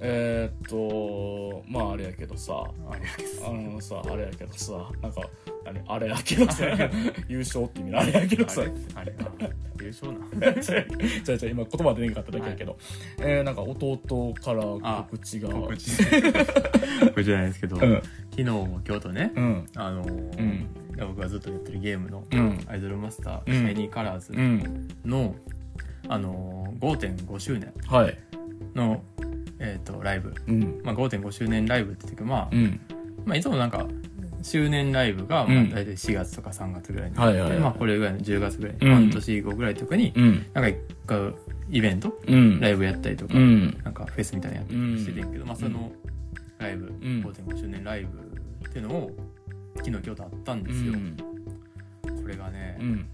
[0.00, 2.52] えー、っとまああれやけどさ
[2.88, 4.72] あれやけどあのさあれやけどさ
[5.02, 5.22] なんか
[5.66, 6.64] あれあれやけどさ
[7.28, 8.62] 優勝って意味のあれやけどさ。
[8.94, 10.62] あれあれあ優勝な。
[10.62, 12.76] じゃあじゃあ今言葉出なかっただけやけど、
[13.18, 15.50] えー、なんか弟から告知が。
[15.50, 15.90] 告知。
[17.00, 18.02] 告知じゃないですけど、うん。
[18.30, 19.66] 昨日も今日とね、うん。
[19.76, 20.66] あのーうん。
[20.98, 22.58] 僕がずっとやってるゲームのうん。
[22.66, 23.54] アイドルマスター、うん。
[23.54, 24.88] シャイニーカラーズうん。
[25.04, 25.34] の、
[26.08, 28.18] あのー5.5周年はい。
[28.74, 29.02] の、
[29.68, 30.34] えっ、と、ライブ。
[30.46, 30.80] うん。
[30.82, 32.80] まあ、5.5周年ライブって言ってまあ、うん。
[33.24, 33.86] まあ、いつもなんか、
[34.42, 37.16] 周年ライブが、まあうん、大体4月とか3月ぐらいに。
[37.16, 37.40] はいはい。
[37.40, 38.94] はいでまあ、これぐらいの10月ぐらいに、うん。
[38.94, 40.46] 半年後ぐらいとかに、うん。
[40.54, 41.34] なんか一回、
[41.70, 42.18] イベント？
[42.26, 42.60] うん。
[42.60, 43.78] ライブやったりとか、うん。
[43.84, 45.92] なんかフェスみたいなのやったりしててんけど、まあ、その
[46.58, 47.22] ライブ、ん。
[47.24, 48.18] 5.5周年ライブ
[48.68, 49.10] っていうのを、
[49.76, 50.92] 昨日今日とあったんうですよ。
[50.94, 51.16] ん。
[52.22, 53.06] これがね、うん。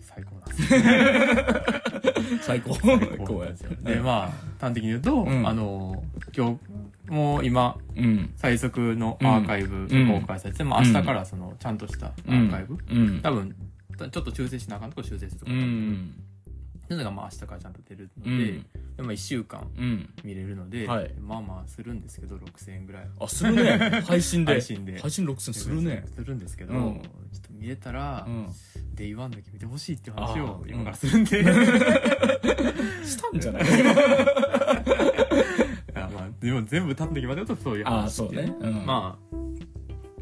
[0.00, 1.91] 最高なんですよ。
[2.42, 2.74] 最高。
[2.74, 3.70] ですよ。
[3.82, 5.46] で、まあ、端的に言うと、うん。
[5.46, 6.02] あの、
[6.36, 6.58] 今
[7.08, 8.32] 日、もう今、うん。
[8.36, 10.20] 最速のアーカイブうん。
[10.20, 13.20] 公開されて、まあ明日からその、ちゃんとしたアーカイブ、うん。
[13.20, 13.54] 多分、
[13.98, 15.54] ちょっと修正しなあかんとこ修正するとか、う
[16.94, 18.38] ってんいうのがまあ明日からちゃんと出るので、うん。
[18.38, 18.64] で
[18.98, 20.10] まあ1週間うん。
[20.24, 21.14] 見れるので、はい。
[21.20, 23.08] まあまあするんですけど、6000円ぐらい。
[23.20, 24.02] あするね。
[24.06, 24.52] 配信で。
[24.52, 25.00] 配信で。
[25.00, 26.04] 配信6000するね。
[26.14, 27.00] するんですけど、うん。
[27.02, 28.48] ちょっと見れたら、うん。
[28.94, 31.44] Day1だけ見てほしいっていう話を今からするんで、い
[33.06, 33.64] したんじゃない？
[35.94, 38.54] やまあでも全部端的まで言うとそういう話ああそうね。
[38.60, 38.86] うん。
[38.86, 39.36] まあ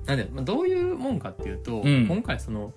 [0.06, 2.06] なんで、まあ、どういうもんかっていうと、うん。
[2.08, 2.72] 今回その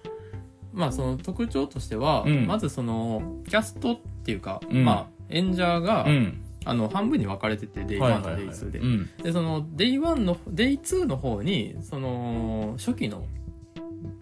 [0.74, 2.48] まあその特徴としては、うん。
[2.48, 4.84] まずそのキャストっていうか、うん。
[4.84, 6.40] まあ演者が、うん。
[6.66, 9.10] あの半分に分かれてて Day1 と Day2 で、うん。
[9.22, 13.26] でその Day1 の Day2 の方にその初期の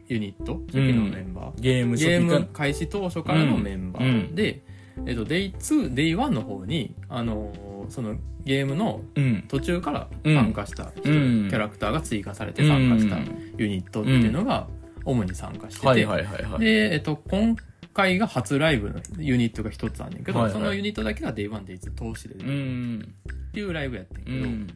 [0.07, 4.35] ユニット初期のメンバー、ゲーム初ゲーム開始当初からのメンバー、うん。
[4.35, 4.63] で、
[5.05, 9.43] えっと、Day2、Day1 の方に、あのーそのゲームのうん。
[9.47, 11.47] 途中から参加した人、うん。
[11.49, 13.17] キャラクターが追加されて参加した
[13.57, 14.67] ユニットっていうのが
[15.05, 16.59] 主に参加してて、はいはいはいはい。
[16.59, 17.55] で、えっと、今
[17.93, 20.53] 回が初ライブのユニットが一つあんねんけど、はいはい。
[20.53, 23.13] そのユニットだけが Day1、Day2 通しで出うるん
[23.49, 24.67] っていうライブやってんけど、うん。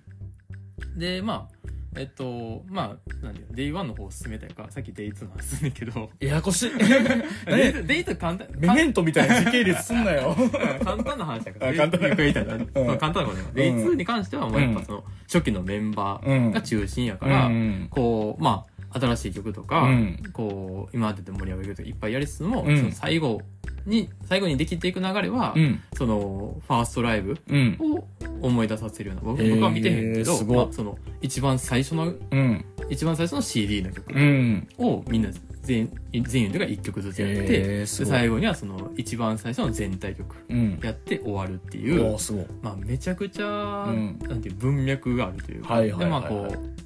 [0.97, 1.55] で、まあ、
[1.97, 6.71] えっと、まあ、なんだよ、Day1 の方を進めたいから、さっき Day2 の話すんねんけど、ややこしい。
[6.75, 10.35] Day2 Day2 簡単、メメントみたいな時系列すんなよ。
[10.83, 11.17] 簡単。
[11.17, 11.71] な話だから。
[11.71, 12.65] あ簡単なゆっくり言いたいな。
[12.81, 12.87] うん。
[12.87, 13.67] まあ簡単なことね。
[13.69, 17.87] うん Day2 に関してはもうやっぱその初期のメンバーが中心やから、うん。
[17.89, 20.23] こう、まあ、新しい曲とか、うん。
[20.31, 22.77] こう、今までで盛り上げる曲とかいっぱいやりつつも、うん。
[22.77, 23.41] その最後
[23.85, 25.81] に、最後にできていく流れは、うん。
[25.95, 27.77] その、ファーストライブうん。
[27.79, 28.07] を
[28.41, 32.65] 思い出させるような、僕僕は見てへんけど、すごいまあ、その、一番最初の、うん。
[32.89, 34.67] 一番最初の CD の曲うん。
[34.77, 35.29] をみんな
[35.63, 40.79] 全員、全員でが一曲ずつやって、へー最後にはその、一番最初の全体曲うん。
[40.81, 42.17] やって終わるっていう、
[42.61, 44.19] まあ、めちゃくちゃ、ん。
[44.27, 46.21] なんていう文脈があるというか、はいはいはいはい。
[46.21, 46.84] で、まあこう、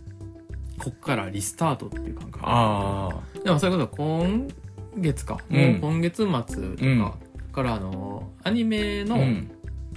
[0.80, 2.46] こっからリスタートっていう感覚。
[2.48, 3.10] あ
[3.44, 4.48] でもそういうことは今
[4.98, 5.58] 月か、うん。
[5.58, 7.18] もう今月末とか
[7.52, 9.18] からあの、アニメの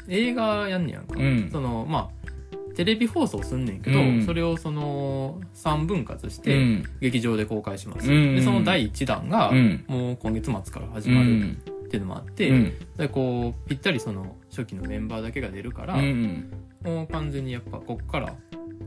[0.09, 1.14] 映画やんねやんか。
[1.18, 1.49] うん。
[1.51, 4.26] その、まあ、テレビ放送すんねんけど、うん。
[4.26, 6.85] それをその、3分割して、うん。
[7.01, 8.11] 劇場で公開します。
[8.11, 8.37] うん。
[8.37, 9.85] で、その第1弾が、うん。
[9.87, 11.62] もう今月末から始うまるん。
[11.87, 12.72] っていうのもあって、うん。
[12.97, 16.51] でこう、ぴったりその、初期のメンバーだけが出るから、うん。
[16.83, 18.35] もう完全にやっぱこっから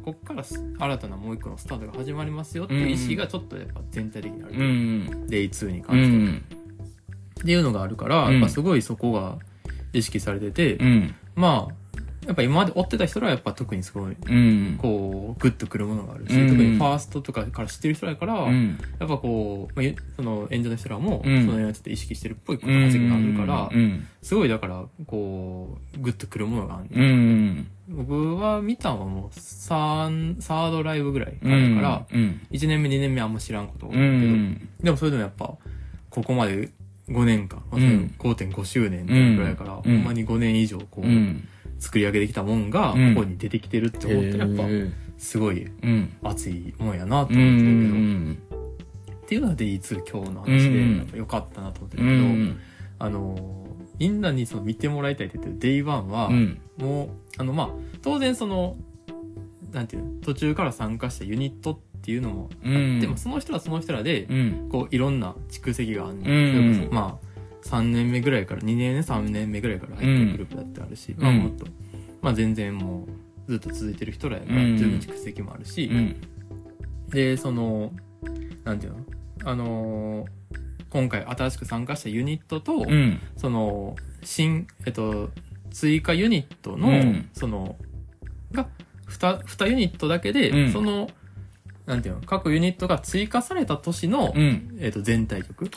[0.06, 6.56] こっからす新たなもう一個のスタートが始まりますよっていう意識がちょっとやっぱ全体的にある、うん Day2 にう関して
[7.42, 8.34] っていうのがあるから、うん。
[8.34, 9.40] やっぱすごいそこが
[9.94, 11.16] 意識されてて、うん。
[11.34, 11.74] まあ
[12.26, 14.78] やっぱ今まで追ってた人らはやっぱ特にすごいうん。
[14.82, 16.50] こうグッとくるものがあるし、うん。
[16.50, 18.80] 特にファーストとかから知ってる人らやから、うん。
[19.00, 21.42] やっぱこう、まあ、ゆその演者の人らも、うん。
[21.42, 24.08] その辺はちょっと意識してるっぽいことがあるから、うん。
[24.22, 27.68] すごいだからこうグッとくるものがある、うん。
[27.90, 32.42] 僕は見たのはもう3、サードライブぐらいうん前から、うん。
[32.52, 33.88] 1年目、2年目あんま知らんこと。
[33.88, 34.70] けうど、ん。
[34.82, 35.56] でもそれでもやっぱ、
[36.10, 36.70] ここまで
[37.10, 38.16] 5年間、まあうん。
[38.18, 39.82] 5.5周年ぐらいから、うん。
[39.82, 41.48] ほんまに5年以上こう、うん
[41.80, 43.16] 作り上げてきたもんが、うん。
[43.16, 44.64] ここに出てきてるって思ったらやっぱ、
[45.18, 46.14] すごいうん。
[46.24, 48.38] 熱いもんやなと思ってうるけど、ん
[49.26, 52.60] っていうのが D2 今日の話で、うんやっぱ良かったなと思ってるうけど、ん
[53.00, 53.40] あのー、
[54.00, 56.62] みんなにその見てもらいたいって言ってる Day1 は、うん。
[56.78, 57.70] もう、あの、まあ、
[58.02, 58.78] 当然その、
[59.72, 63.06] なんていうの、途中から参加したユニットっていうのもあって、うん。
[63.08, 64.70] まあその人らその人らで、うん。
[64.70, 66.22] こう、いろんな蓄積があるん。
[66.22, 67.25] それこそまあ、
[67.66, 71.22] 3年目ぐらいから、2年目、3年目ぐらいから入ってるグループだってあるし、ん。
[71.22, 71.66] まあもっと、
[72.22, 73.08] まあ全然も
[73.48, 74.78] う、ずっと続いてる人らやから、うん。
[74.78, 76.16] 十分蓄積もあるし、うん。
[77.10, 77.92] で、その、
[78.64, 79.00] なんていうの？
[79.46, 80.28] あのー
[80.96, 83.20] 今回新しく参加したユニットと、うん。
[83.36, 85.30] その、新、えっと、
[85.70, 87.30] 追加ユニットの、うん。
[87.34, 87.76] その、
[88.54, 88.70] が、
[89.06, 90.72] 二、二ユニットだけで、うん。
[90.72, 91.10] その、
[91.86, 94.78] なんていうの、各ユニットが追加された年の、うん。
[94.80, 95.70] えっと、全体曲っ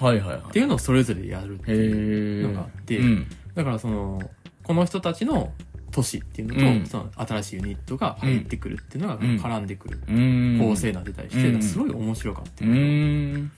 [0.53, 3.27] ていうのをそれぞれやるっていうのがあって、うん。
[3.55, 4.21] だからその、
[4.63, 5.53] この人たちの
[5.91, 6.87] 年っていうのと、うん。
[6.87, 10.59] その新しいユニットが入ってくるっていうのがうん絡んでくるうん。
[10.59, 11.63] 構成になってたりして、うん。
[11.63, 13.53] すごい面白かったうよ、ん。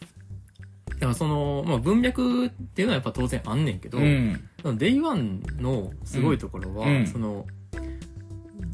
[0.88, 4.40] だからその、まあ、文脈っていうのはやっぱ当然あんねんけど、うん。
[4.60, 7.06] その Day1 のすごいところは、うん。
[7.06, 7.46] その、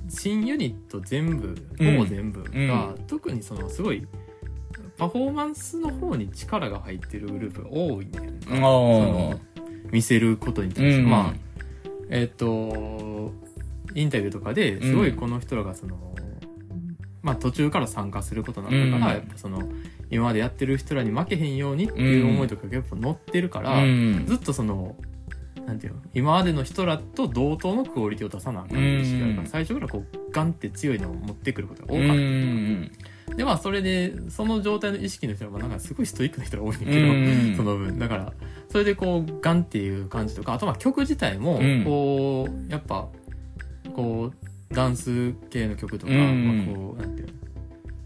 [0.09, 1.93] 新ユニット全部、うん。
[1.93, 4.07] ほぼ全部が、特にそのすごい、
[4.97, 8.51] パフォーマンスの方に力が入ってるグループが多いねんか。
[8.51, 9.41] ああその
[9.91, 11.03] 見せることに対して。
[11.03, 11.11] うん。
[11.11, 11.35] まあ、
[12.11, 13.33] えっ、と、
[13.95, 16.15] インタビューとかですごいこの人らがその、
[17.23, 19.21] まあ途中から参加することになったから、うん。
[19.21, 19.63] やっぱその、
[20.11, 24.25] 今までやってる人らに負けへんようにっていう思いとかが結構乗ってるから、うん。
[24.27, 24.97] ずっとその、
[25.67, 29.51] なんていうの、今までの人らと同等のクオリティを出さなあかんっていう意識があるから、うん。
[29.51, 32.13] 最初からこう、ガンって強いのを持ってくることが多うかった。
[32.15, 32.91] ん。
[33.37, 37.55] で、まあ、それで、その状態の意識の人は、なんかすごいストイックな人が多いんだけど、うん。
[37.57, 37.99] その分。
[37.99, 38.33] だから、
[38.69, 43.09] それでこう、ガンっていう感じとか、あとまあ曲自体もうん、こう、やっぱ、
[43.93, 46.67] こう、ダンス系の曲とか、うん。
[46.67, 47.33] まあこう、なんていうの、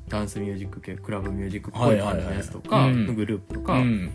[0.09, 3.05] ダンスミュージック系、クラブミュージックっぽい感じのやつとか、はいはいはい。
[3.09, 3.15] うん。
[3.17, 4.11] グループとか、うん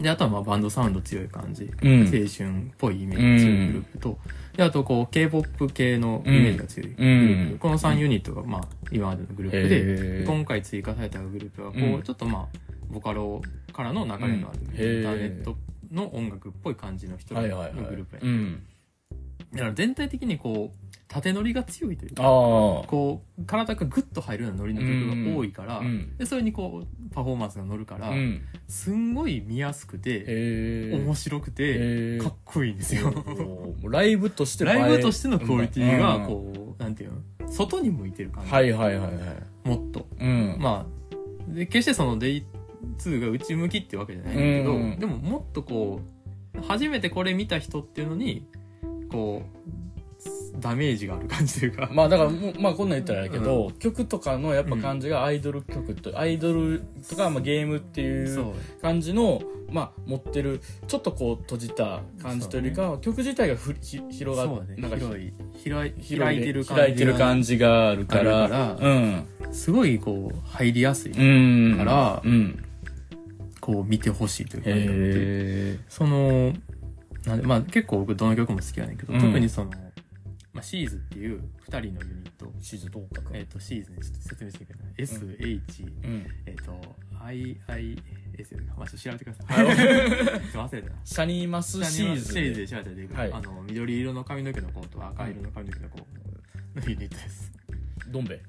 [0.00, 2.00] で、あとはまあバンドサウンド強い感じ、うん。
[2.02, 4.18] 青春っぽいイメージ強いグループと、
[4.56, 7.58] で、あとこう、K-POP 系のイメージが強いグループ、うん。
[7.58, 10.26] この3ユニットがまあ、今までのグループへで、ー。
[10.26, 12.02] 今回追加されたグループはこう、うん。
[12.02, 12.58] ちょっとまあ、
[12.90, 13.40] ボカロ
[13.72, 14.96] からの流れのある、うん。
[14.96, 15.56] インターネット
[15.92, 17.90] の音楽っぽい感じの人のはいはいはい。
[17.90, 18.62] グループや、うん。
[19.52, 22.22] だから全体的にこう、縦乗りが強いというか。
[22.22, 26.16] こう体がグッと入るようなノリの曲が多いから、うん。
[26.16, 28.40] でそれにこうパフォーマンスが乗るから、うん。
[28.68, 30.92] すんごい見やすくて。
[30.94, 33.12] 面白くて、かっこいいんですよ。
[33.84, 37.48] ライブとして ライブとしてのクオリティがうんこう、なんていうの？
[37.48, 39.20] 外に向いてる感じ、はいはいはいは
[39.64, 39.68] い。
[39.68, 40.56] もっとうん。
[40.58, 46.00] まあで決してその Day2 が内向きってわけじゃないんだけど、うんでももっとこ
[46.56, 48.46] う初めてこれ見た人っていうのに
[49.10, 49.68] こう
[50.60, 58.50] ダメージがある感じというか、まあだからまあこんなん言ったらやけど、曲とかのやっぱ感じがアイドル曲と、アイドルとかまあゲームっていそう。
[58.50, 64.76] う感じの、まあ持ってる、ちょっとこう閉じた感じというよりかは、曲自体がふひ広がっそうだね。
[64.80, 65.32] なんか広い
[65.68, 69.24] 開い広開いてる感じ開いてる感じがあるから、うん。
[69.52, 71.78] すごいこう入りやすい、うん。
[71.78, 72.64] からうん。
[73.60, 76.52] こう見てほしいという感じがあってへその
[77.24, 79.20] なんでまあ結構僕どの曲も好きやねんけど、うん。
[79.20, 79.70] 特にその、
[80.54, 82.60] まあ、シーズっていう2人のユニットー。
[82.60, 84.66] 地図どう書くえっ、とシーズねちょっと説明してい。
[84.66, 86.26] いかな SH、うん。
[86.46, 86.80] えっ、と
[87.24, 89.66] IIS まあちょっと調べてください。
[90.54, 90.96] 忘れたな。
[91.04, 92.32] シャニーマスシーズ。
[92.32, 93.32] シーズで調べてくる、はい。
[93.32, 96.06] あの緑色の髪の毛の子と赤色の髪の毛の子の
[96.86, 97.52] ユニットです、
[98.08, 98.42] どん兵衛。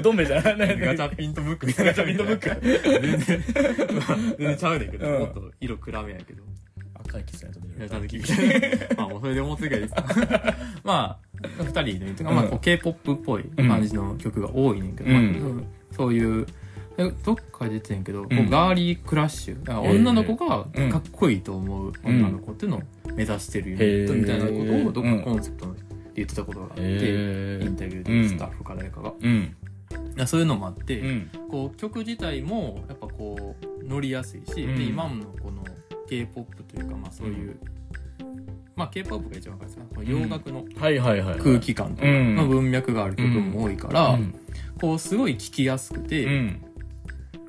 [0.00, 0.26] どん兵衛。
[0.26, 0.80] じゃない。
[0.80, 1.66] ガチャピンとムック。
[1.66, 2.60] みたいなガチャピンとムック。
[2.60, 5.20] 全然まあ全然ちゃうねんけど、うん。
[5.20, 6.42] もっと色暗めやけど。
[6.94, 7.90] 赤いキスやと見いやる。
[7.90, 8.86] たぬきみたいな。
[8.96, 9.94] まあもうそれで思ってるぐらいです。
[10.84, 15.56] まあ、二人のユニットが、まあこう K-POP っぽい感じの曲が多いねんけど、うん。
[15.56, 15.64] まあ
[15.94, 16.46] そういう、
[16.98, 19.62] えどっかで出てんけど、こううんガーリークラッシュ。
[19.62, 20.90] だから女の子がうん。
[20.90, 22.82] かっこいいと思う女の子っていうのを
[23.14, 25.74] 目指してるユニットみたいなことをどっかコンセプトの
[26.14, 29.12] 言ってたことがあって、インタビューでスタッフか誰かが。
[30.26, 31.30] そういうのもあって、うん。
[31.48, 34.76] こう曲自体もやっぱこう乗りやすいし、うん。
[34.76, 35.64] で今のこの
[36.08, 37.58] K-POP というかまあそういう、
[38.82, 41.42] まあ K-POP が一番分かりやすいかなこの洋楽の。
[41.44, 44.34] 空気感とかうんの文脈がある曲も多いから、うん。
[44.80, 46.64] こうすごい聴きやすくて、うん。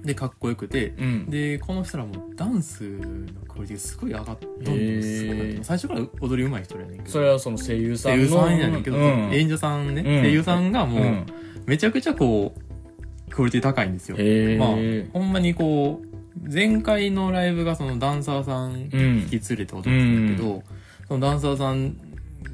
[0.03, 1.29] でかっこよくてうん。
[1.29, 2.99] でこの人らもダンスの
[3.47, 8.17] クオリティがすごい上がっどんどんすごくなってへー最初から踊り上手い人やねんけどそれはその声優さんの。
[8.17, 11.03] 声優さんやねんけど、うん演者さんね、ん声優さんがもう。
[11.03, 11.25] うん
[11.65, 14.17] めちゃくちゃこうクオリティ高いんですよ。
[14.19, 16.07] へまあえ。、ほんまにこう、
[16.53, 20.63] 前回のライブがそのダンサーさんうん引き連れて踊ってたんだけど、
[21.07, 21.95] そのダンサーさん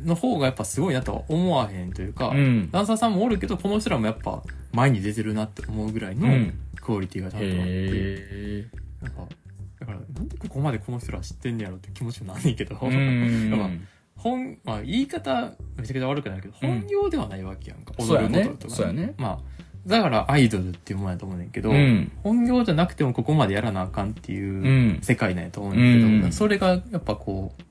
[0.05, 2.69] の方がやっぱすごいなとは思わへんというか、うん。
[2.71, 4.41] ダンサーさんもおるけど、この人らもやっぱ
[4.71, 8.65] 前に出てるなって思うぐらいのうんクオリティがちゃんとあって、へ
[9.01, 9.21] なんか、
[9.79, 12.87] だからなんでここまでこの人ら知ってんねやろって気持ちもなんねんけど、え。
[12.87, 13.49] うん。
[13.51, 13.69] やっぱ
[14.15, 17.93] 本、まあ言い方めちゃくちゃ悪くないけど、うん本業ではないわけやんか。
[17.99, 19.39] そうやね踊ることとか、そうやねまあ、
[19.87, 22.11] だからアイドルっていうもんやと思うねんけど、うん。
[22.23, 24.99] 本業じゃなくてもここまでやらなあかんっていううん。
[25.01, 27.61] 世界なんやと思うんだけど、うんそれがやっぱこう、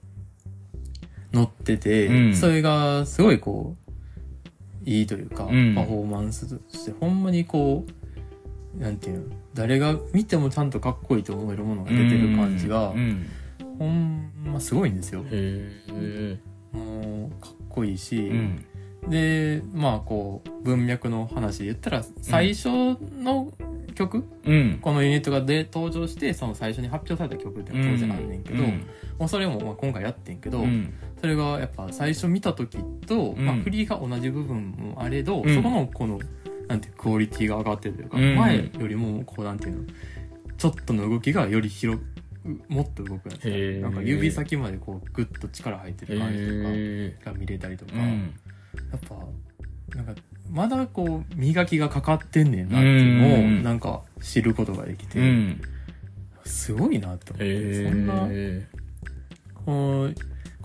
[1.32, 7.84] 乗ってて、うんそれがすごいこう、いいというか、うんパフォーマンスとして、ほんまにこ
[8.76, 13.26] う、なんていうの、誰が見てもちゃんとかっこいいと思えるものが出てる感じがう、ん。
[13.78, 15.22] ほんますごいんですよ。
[16.72, 18.64] もう、かっこいいし、うん。
[19.08, 23.52] で、まあこう、文脈の話で言ったら、最初の
[23.98, 24.78] 曲、うん。
[24.80, 28.86] このユニットがで登場して、その最初に発表された曲っていうのは当然あんねんけど、うん
[29.18, 30.94] もうそれもまあ今回やってんけど、うん。
[31.20, 36.20] それがやっぱ最初見た時と、うんまあ振りが同じ部分もあれど、うんそこのこの、
[36.68, 39.84] なんてクオリティが上がってるというか、うん前よりもこうなんていうの、
[40.56, 42.04] ちょっとの動きがより広く、
[42.68, 43.44] もっと動くやつ
[43.82, 47.98] なんか指先までこうグッと力入ってる感じへとかが見れたりとか、え。
[47.98, 48.34] うん。
[48.92, 49.16] やっぱ、
[49.94, 50.14] なんか、
[50.50, 55.60] まだこう、磨きがかかってんねんなっていうのを、うんなんか、知ることができて、うん。
[56.44, 58.66] すごいなって思って、へそんな、え。
[59.54, 60.14] この、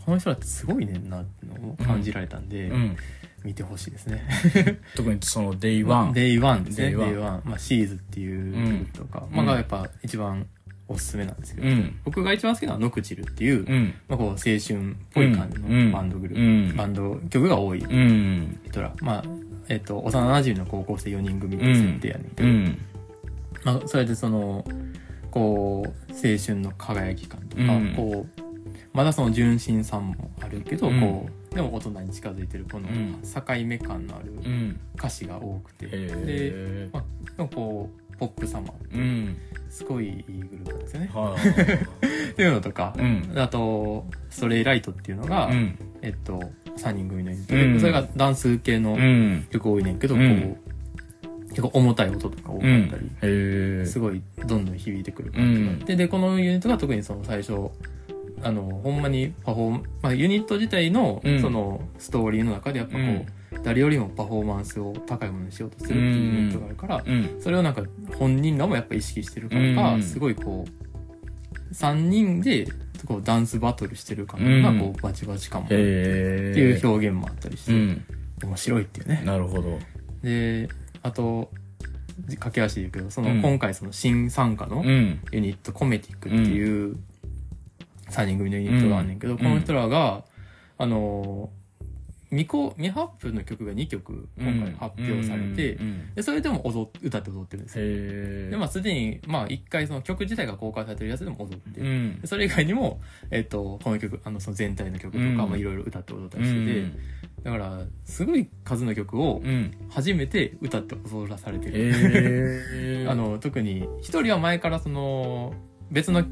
[0.05, 2.97] この人らってすごいねんなっていうのを感じられたんで、うん。
[3.43, 4.23] 見てほしいですね。
[4.95, 6.13] 特にその Day1。
[6.13, 6.91] Day1ですね。
[6.91, 7.41] Day1。
[7.45, 10.47] まあ、シーズっていうとか、うんまあ、がやっぱ一番
[10.87, 11.99] おすすめなんですけど、うん。
[12.03, 13.93] 僕が一番好きなのはノクチルっていう、うん。
[14.07, 14.59] まあ、こう、青春っ
[15.13, 16.75] ぽい感じのバンドグループ、うん。
[16.75, 18.59] バンド曲が多いうん。
[18.65, 19.23] 人ら、まあ、
[19.69, 22.77] えっ、と、幼馴染の高校生4人組って設定やねんけど、うん。
[23.63, 24.65] まあ、それでその、
[25.31, 28.43] こう、青春の輝き感とか、うんこう、
[28.93, 34.79] まだその純真さんもあるけど、うんこう、でも大人に近づいてるこのうん境目感のあるうん。
[34.95, 36.89] 歌詞が多くて、へで、え。
[36.91, 37.03] まあ、
[37.37, 39.37] でもこう、ポップさもあってうん。
[39.69, 41.09] すごいいいグループなんですよね。
[41.13, 42.29] はい。
[42.31, 43.33] っていうのとか、うん。
[43.35, 45.77] あと、ストレイライトっていうのが、うん。
[46.01, 46.39] えっと、
[46.77, 49.45] 3人組のユニットで、うんそれがダンス系のうん。
[49.49, 50.57] 曲多いねんけど、うんこ
[51.27, 52.87] う、結構重たい音とか多かっ
[53.21, 53.87] たり。
[53.87, 57.69] すごいどんどん響いてくる感じがあって、で、このユニットが特にその最初、
[58.43, 63.25] あの、ほんまにパフォーマまあユニット自体のうんそのストーリーの中でやっぱこう、うん
[63.63, 67.37] 誰よりもパフォーマンスを高いものにしようとするっていうユニットがあるから、うん。
[67.39, 67.83] それをなんか
[68.17, 70.03] 本人らもやっぱ意識してるからか、うん。
[70.03, 72.67] すごいこう3人で
[73.07, 78.05] こうダンスバトルしてる感がこうバチバチ感もっていう表現もあったりして、うん。
[78.43, 79.21] 面白いっていうね。
[79.25, 79.79] なるほど。
[80.21, 80.67] で
[81.01, 81.49] あと
[82.27, 83.41] 駆け足で言うけどその、うん。
[83.41, 85.19] 今回その新参加のうん。
[85.31, 86.97] ユニット、コメティックっていう
[88.09, 89.39] 3人組のユニットがあんねんけど、うん。
[89.39, 90.25] この人らが、
[90.77, 91.49] あの
[92.33, 98.51] 未公未発表の曲が2曲今回発表されて、うんうんでそれでも踊っ歌って踊ってるんですよ。
[98.51, 102.21] でまあすでにまあ一回その曲自体が公開されてるやつでも踊ってる、うん。
[102.21, 102.99] でそれ以外にも、
[103.31, 105.37] えっとこの曲あのその全体の曲とか、うん。
[105.37, 106.91] まあいろいろ歌って踊ったりしてて、
[107.43, 109.71] だからすごい数の曲をうん。
[109.89, 115.53] 初めて歌って踊らされてる、 あの特に一人は前からその
[115.91, 116.23] 別の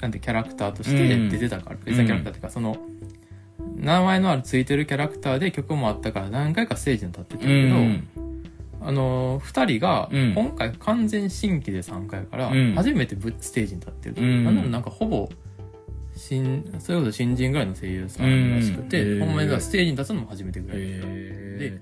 [0.00, 2.76] なんてキャラクターとして出てたから、別のキャラクターっていうかその
[3.76, 8.08] 名前のあるついてるキャラクターで曲もあったから何回かステージに立ってたけど、うん。
[8.80, 10.34] あの2人がうん。
[10.34, 12.74] 今回完全新規で参加やからうん。
[12.74, 14.24] 初めてぶステージに立ってると、う。
[14.24, 14.44] ん。
[14.44, 15.28] なんならなんかほぼ
[16.16, 19.26] 新それこそ新人ぐらいの声優さんらしくて、うん。
[19.26, 20.78] ほんまにステージに立つのも初めてぐらい。
[20.78, 21.80] へえ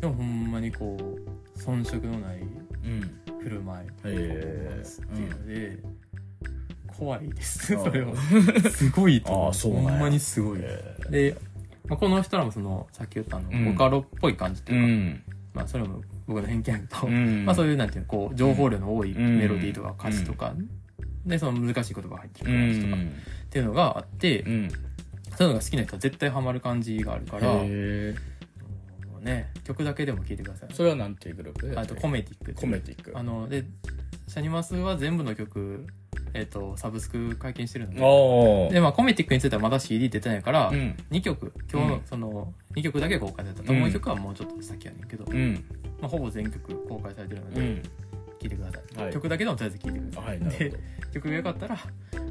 [0.00, 3.40] でもほんまにこう遜色のないうん。
[3.40, 4.76] 振る舞いへパフォー。
[4.76, 5.78] マンスっていうので、
[6.98, 7.76] 怖いです。
[7.76, 8.14] それは。
[8.70, 9.90] すごいと思あーそうなんや。
[9.90, 10.60] ほんまにすごい。
[10.60, 11.36] へで、
[11.88, 13.72] まあ、この人らもそのさっき言ったあの、うん。
[13.72, 15.22] ボカロっぽい感じってういうか、ん。
[15.54, 17.44] まあそれも僕の偏見やけど、うん。
[17.44, 19.38] まあそういうなんていうのこう情報量の多いうん。
[19.38, 20.54] メロディーとか歌詞とか、
[21.26, 23.12] でその難しい言葉が入ってるう感じとか、っん。
[23.50, 24.68] ていうのがあって、うん。
[25.36, 27.54] そういうのが好きな人は絶対ハマる感じがあるから、
[29.24, 30.74] ね曲だけでも聴いてください。
[30.74, 31.80] それはなんていうグループ？
[31.80, 33.18] あとコメティックコメティック。
[33.18, 33.64] あので
[34.28, 35.86] シャニマスは全部の曲
[36.34, 38.00] えっ、とサブスク解禁してるので。
[38.02, 40.96] おでまあコメティックについてはまだ CD 出てないから、うん。
[41.10, 43.62] 2曲今日その2曲だけ公開された。
[43.62, 43.80] と、うん。
[43.80, 45.64] もう1曲はもうちょっと先やねんけど、うん。
[46.00, 47.82] まあ、ほぼ全曲公開されてるので、うん。
[47.82, 49.12] 聴いてください、はい。
[49.12, 50.74] 曲だけでもとりあえず聴いてください、で
[51.12, 51.78] 曲が良かったら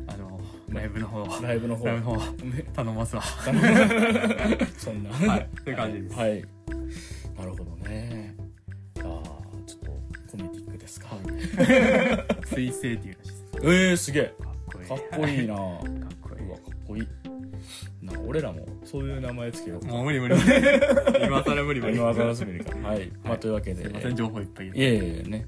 [0.08, 0.39] あの
[0.70, 1.86] ライブの方ライブの方。
[1.86, 2.66] ライブの方ね。
[2.74, 3.22] 頼ますわ。
[4.78, 5.10] そんな。
[5.14, 5.49] はい。
[5.64, 6.16] という感じです。
[6.16, 6.43] はい。
[7.38, 8.36] なるほどね。
[8.99, 9.04] ああ
[9.66, 9.91] ちょっと
[10.32, 11.08] コメティックですか。
[12.45, 13.18] 水星っていう
[13.54, 14.24] らしいですえー、すげえ。
[14.39, 14.88] かっこいい。
[14.88, 15.56] かっこいいな。
[15.56, 17.08] かっこいうわかっこいい。
[18.01, 19.86] な俺らもそういう名前つけよう。
[19.86, 20.36] もう無理無理
[21.26, 21.97] 今更無理無理。
[21.97, 23.84] 今からすぐにかはい、まあというわけで。
[23.84, 25.45] すいません情報いっぱいいえいえね、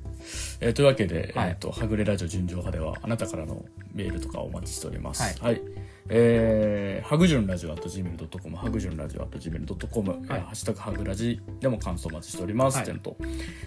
[0.62, 1.49] えーというわけで、はい。
[1.49, 5.22] えー、とはぐれラジオ純情派ではあなたからのメールとかお待ちしております。
[5.41, 5.53] はい。
[5.53, 5.62] はい、
[6.10, 10.41] えー、はぐじゅんラジオ at gmail.com はぐじゅんラジオ at gmail.com、えーはい。
[10.41, 12.99] ハッシュタグはぐラジでも感想お待ちしております、はい。
[12.99, 13.18] と。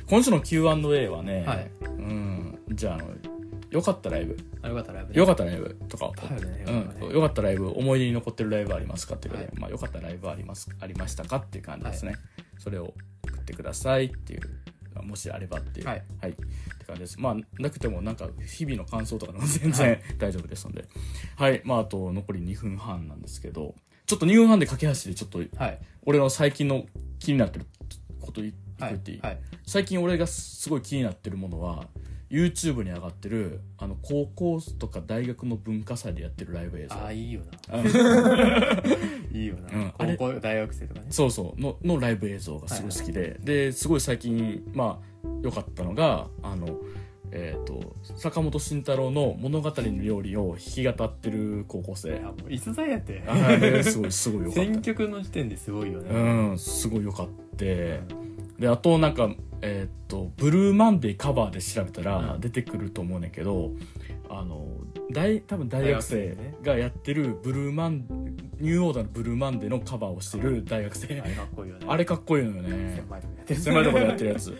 [0.08, 1.70] 今週の Q&A はね、はい。
[1.82, 3.04] うんじゃああの
[3.70, 4.36] よかったライブ。
[4.62, 6.06] あよかったらライブでよかったライブとか。
[6.06, 7.08] ねうよかったね。
[7.08, 9.60] ん、よかったライブ思い出に残ってるライブありますかっていうことで、はい。
[9.60, 12.16] まあよかったライブありますありましたかっていう感じですね、
[12.58, 12.94] それを
[13.24, 14.40] 送ってくださいっていう
[15.02, 15.86] もしあればっていう。
[15.86, 16.02] はい、っ
[16.32, 17.20] て感じです。
[17.20, 20.86] まあなくてもなんか日々の感想とかでも全然 大丈夫ですので。
[21.36, 21.60] はい。
[21.64, 23.74] まああと残り2分半なんですけど。
[24.06, 25.78] ちょっと2分半で駆け足でちょっとはい。
[26.04, 26.86] 俺の最近の
[27.18, 27.66] 気になってる
[28.20, 29.38] こと言はいっていい、はい。
[29.66, 31.88] 最近俺がすごい気になってるものは
[32.30, 36.94] YouTube に上がってるあの高校とか大学の文化祭でやってるライブ映像。
[36.94, 37.78] ああいいよな。
[37.78, 39.36] うん。
[39.36, 39.92] いいよな、うん。
[40.16, 41.06] 高校大学生とかね。
[41.10, 41.60] そうそう。
[41.60, 46.78] ののライブ映像がすごい好きで、ですごい最近まあ良かったのがあの
[47.30, 52.10] えっ、と坂本慎太郎の物語の料理を弾き語ってる高校生。
[52.10, 53.22] いやもう逸材やって。
[53.26, 54.80] あれすごいすごい良か選った。
[54.82, 58.00] 曲の時点ですごいよね、うんすごい良かって。
[58.58, 59.30] であとなんか
[59.62, 62.40] えっ、とブルーマンデーカバーで調べたらうん。
[62.40, 63.72] 出てくると思うねんけど、
[64.28, 64.66] あの
[65.10, 68.06] 大多分大学生がやってるブルーマン
[68.60, 71.20] ニューオーダーのブルーマンデーのカバーをしてる大学生。
[71.20, 71.86] あれかっこいいよね。
[71.88, 73.04] あれかっこいいのよね。
[73.54, 74.56] 狭いところでやってるやつ。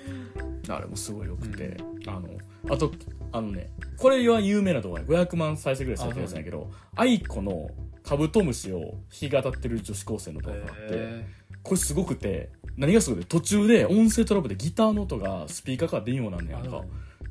[0.68, 1.76] あれもすごい良くて、
[2.07, 2.28] あの
[2.70, 2.92] あと
[3.32, 5.01] あのねこれは有名な動画。
[5.01, 7.70] で500万再生ぐらいされてるやつなんやけど愛子の
[8.03, 11.26] カブトムシを弾き語ってる女子高生の動画があって、へ
[11.62, 16.85] これすごくて何がすごいって途中で音声トラブルでギターの音がスピーカーから出んようになんねやんか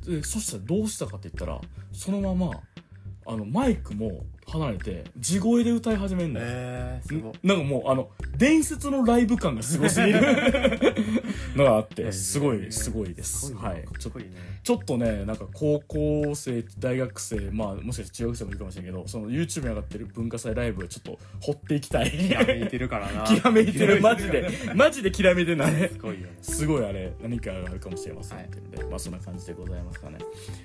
[0.06, 1.60] でそしたらどうしたかって言ったら
[1.92, 2.60] そのまま
[3.26, 7.32] あのマイクも離れて地声で歌い始めんのよ、えー、すごい。
[7.42, 10.20] なんかもうあの伝説のライブ感がすごすぎる。
[11.54, 13.54] のがあってすごいすごいです。
[13.54, 13.84] はい。
[13.98, 14.18] ちょか
[14.74, 22.10] っとねなんか高校生大学生まあもしかして中学生もいるかもしれんけどその YouTube に上がってる文化祭ライブちょっと掘っていきたい。
[22.10, 23.24] きらめいてるからな。
[23.24, 24.00] きらめいてる。
[24.00, 25.88] マジでマジできらめいてない。
[25.88, 26.38] すごいよね。
[26.40, 28.60] すごいあれ何かがあるかもしれませんってい。
[28.60, 30.18] うので、まあそんな感じでございますかね。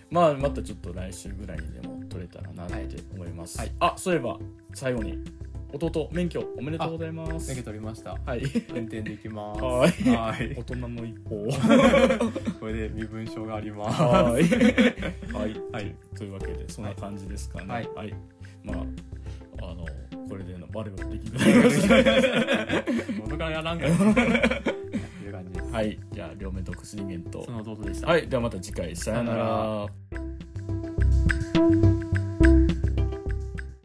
[0.10, 4.38] まあまたちょっと来週ぐらいにでも撮れたらなって思います、はいあそういえば
[4.74, 5.44] 最後に。
[5.74, 7.48] 弟免許おめでとうございます。
[7.48, 8.16] 免許取りました。
[8.26, 8.44] はい。
[8.76, 9.62] 運転できます。
[9.62, 9.90] はい。
[10.16, 10.56] はい。
[10.56, 11.48] 大人の一歩。
[12.60, 14.02] これで身分証があります。
[14.02, 14.44] はい。
[15.34, 15.96] はい、はい。
[16.16, 17.90] というわけでそんな感じですかね。
[17.96, 18.14] はい。
[18.64, 18.78] まあ
[19.68, 19.86] あの
[20.30, 21.40] これでの我々できる
[23.20, 26.00] 元からやらんかいう感じですはい。
[26.12, 27.46] じゃあ両面独身人間と。
[27.46, 28.08] その弟でした。
[28.08, 28.28] はい。
[28.28, 28.96] ではまた次回。
[28.96, 29.88] さよなさよな
[31.90, 32.03] ら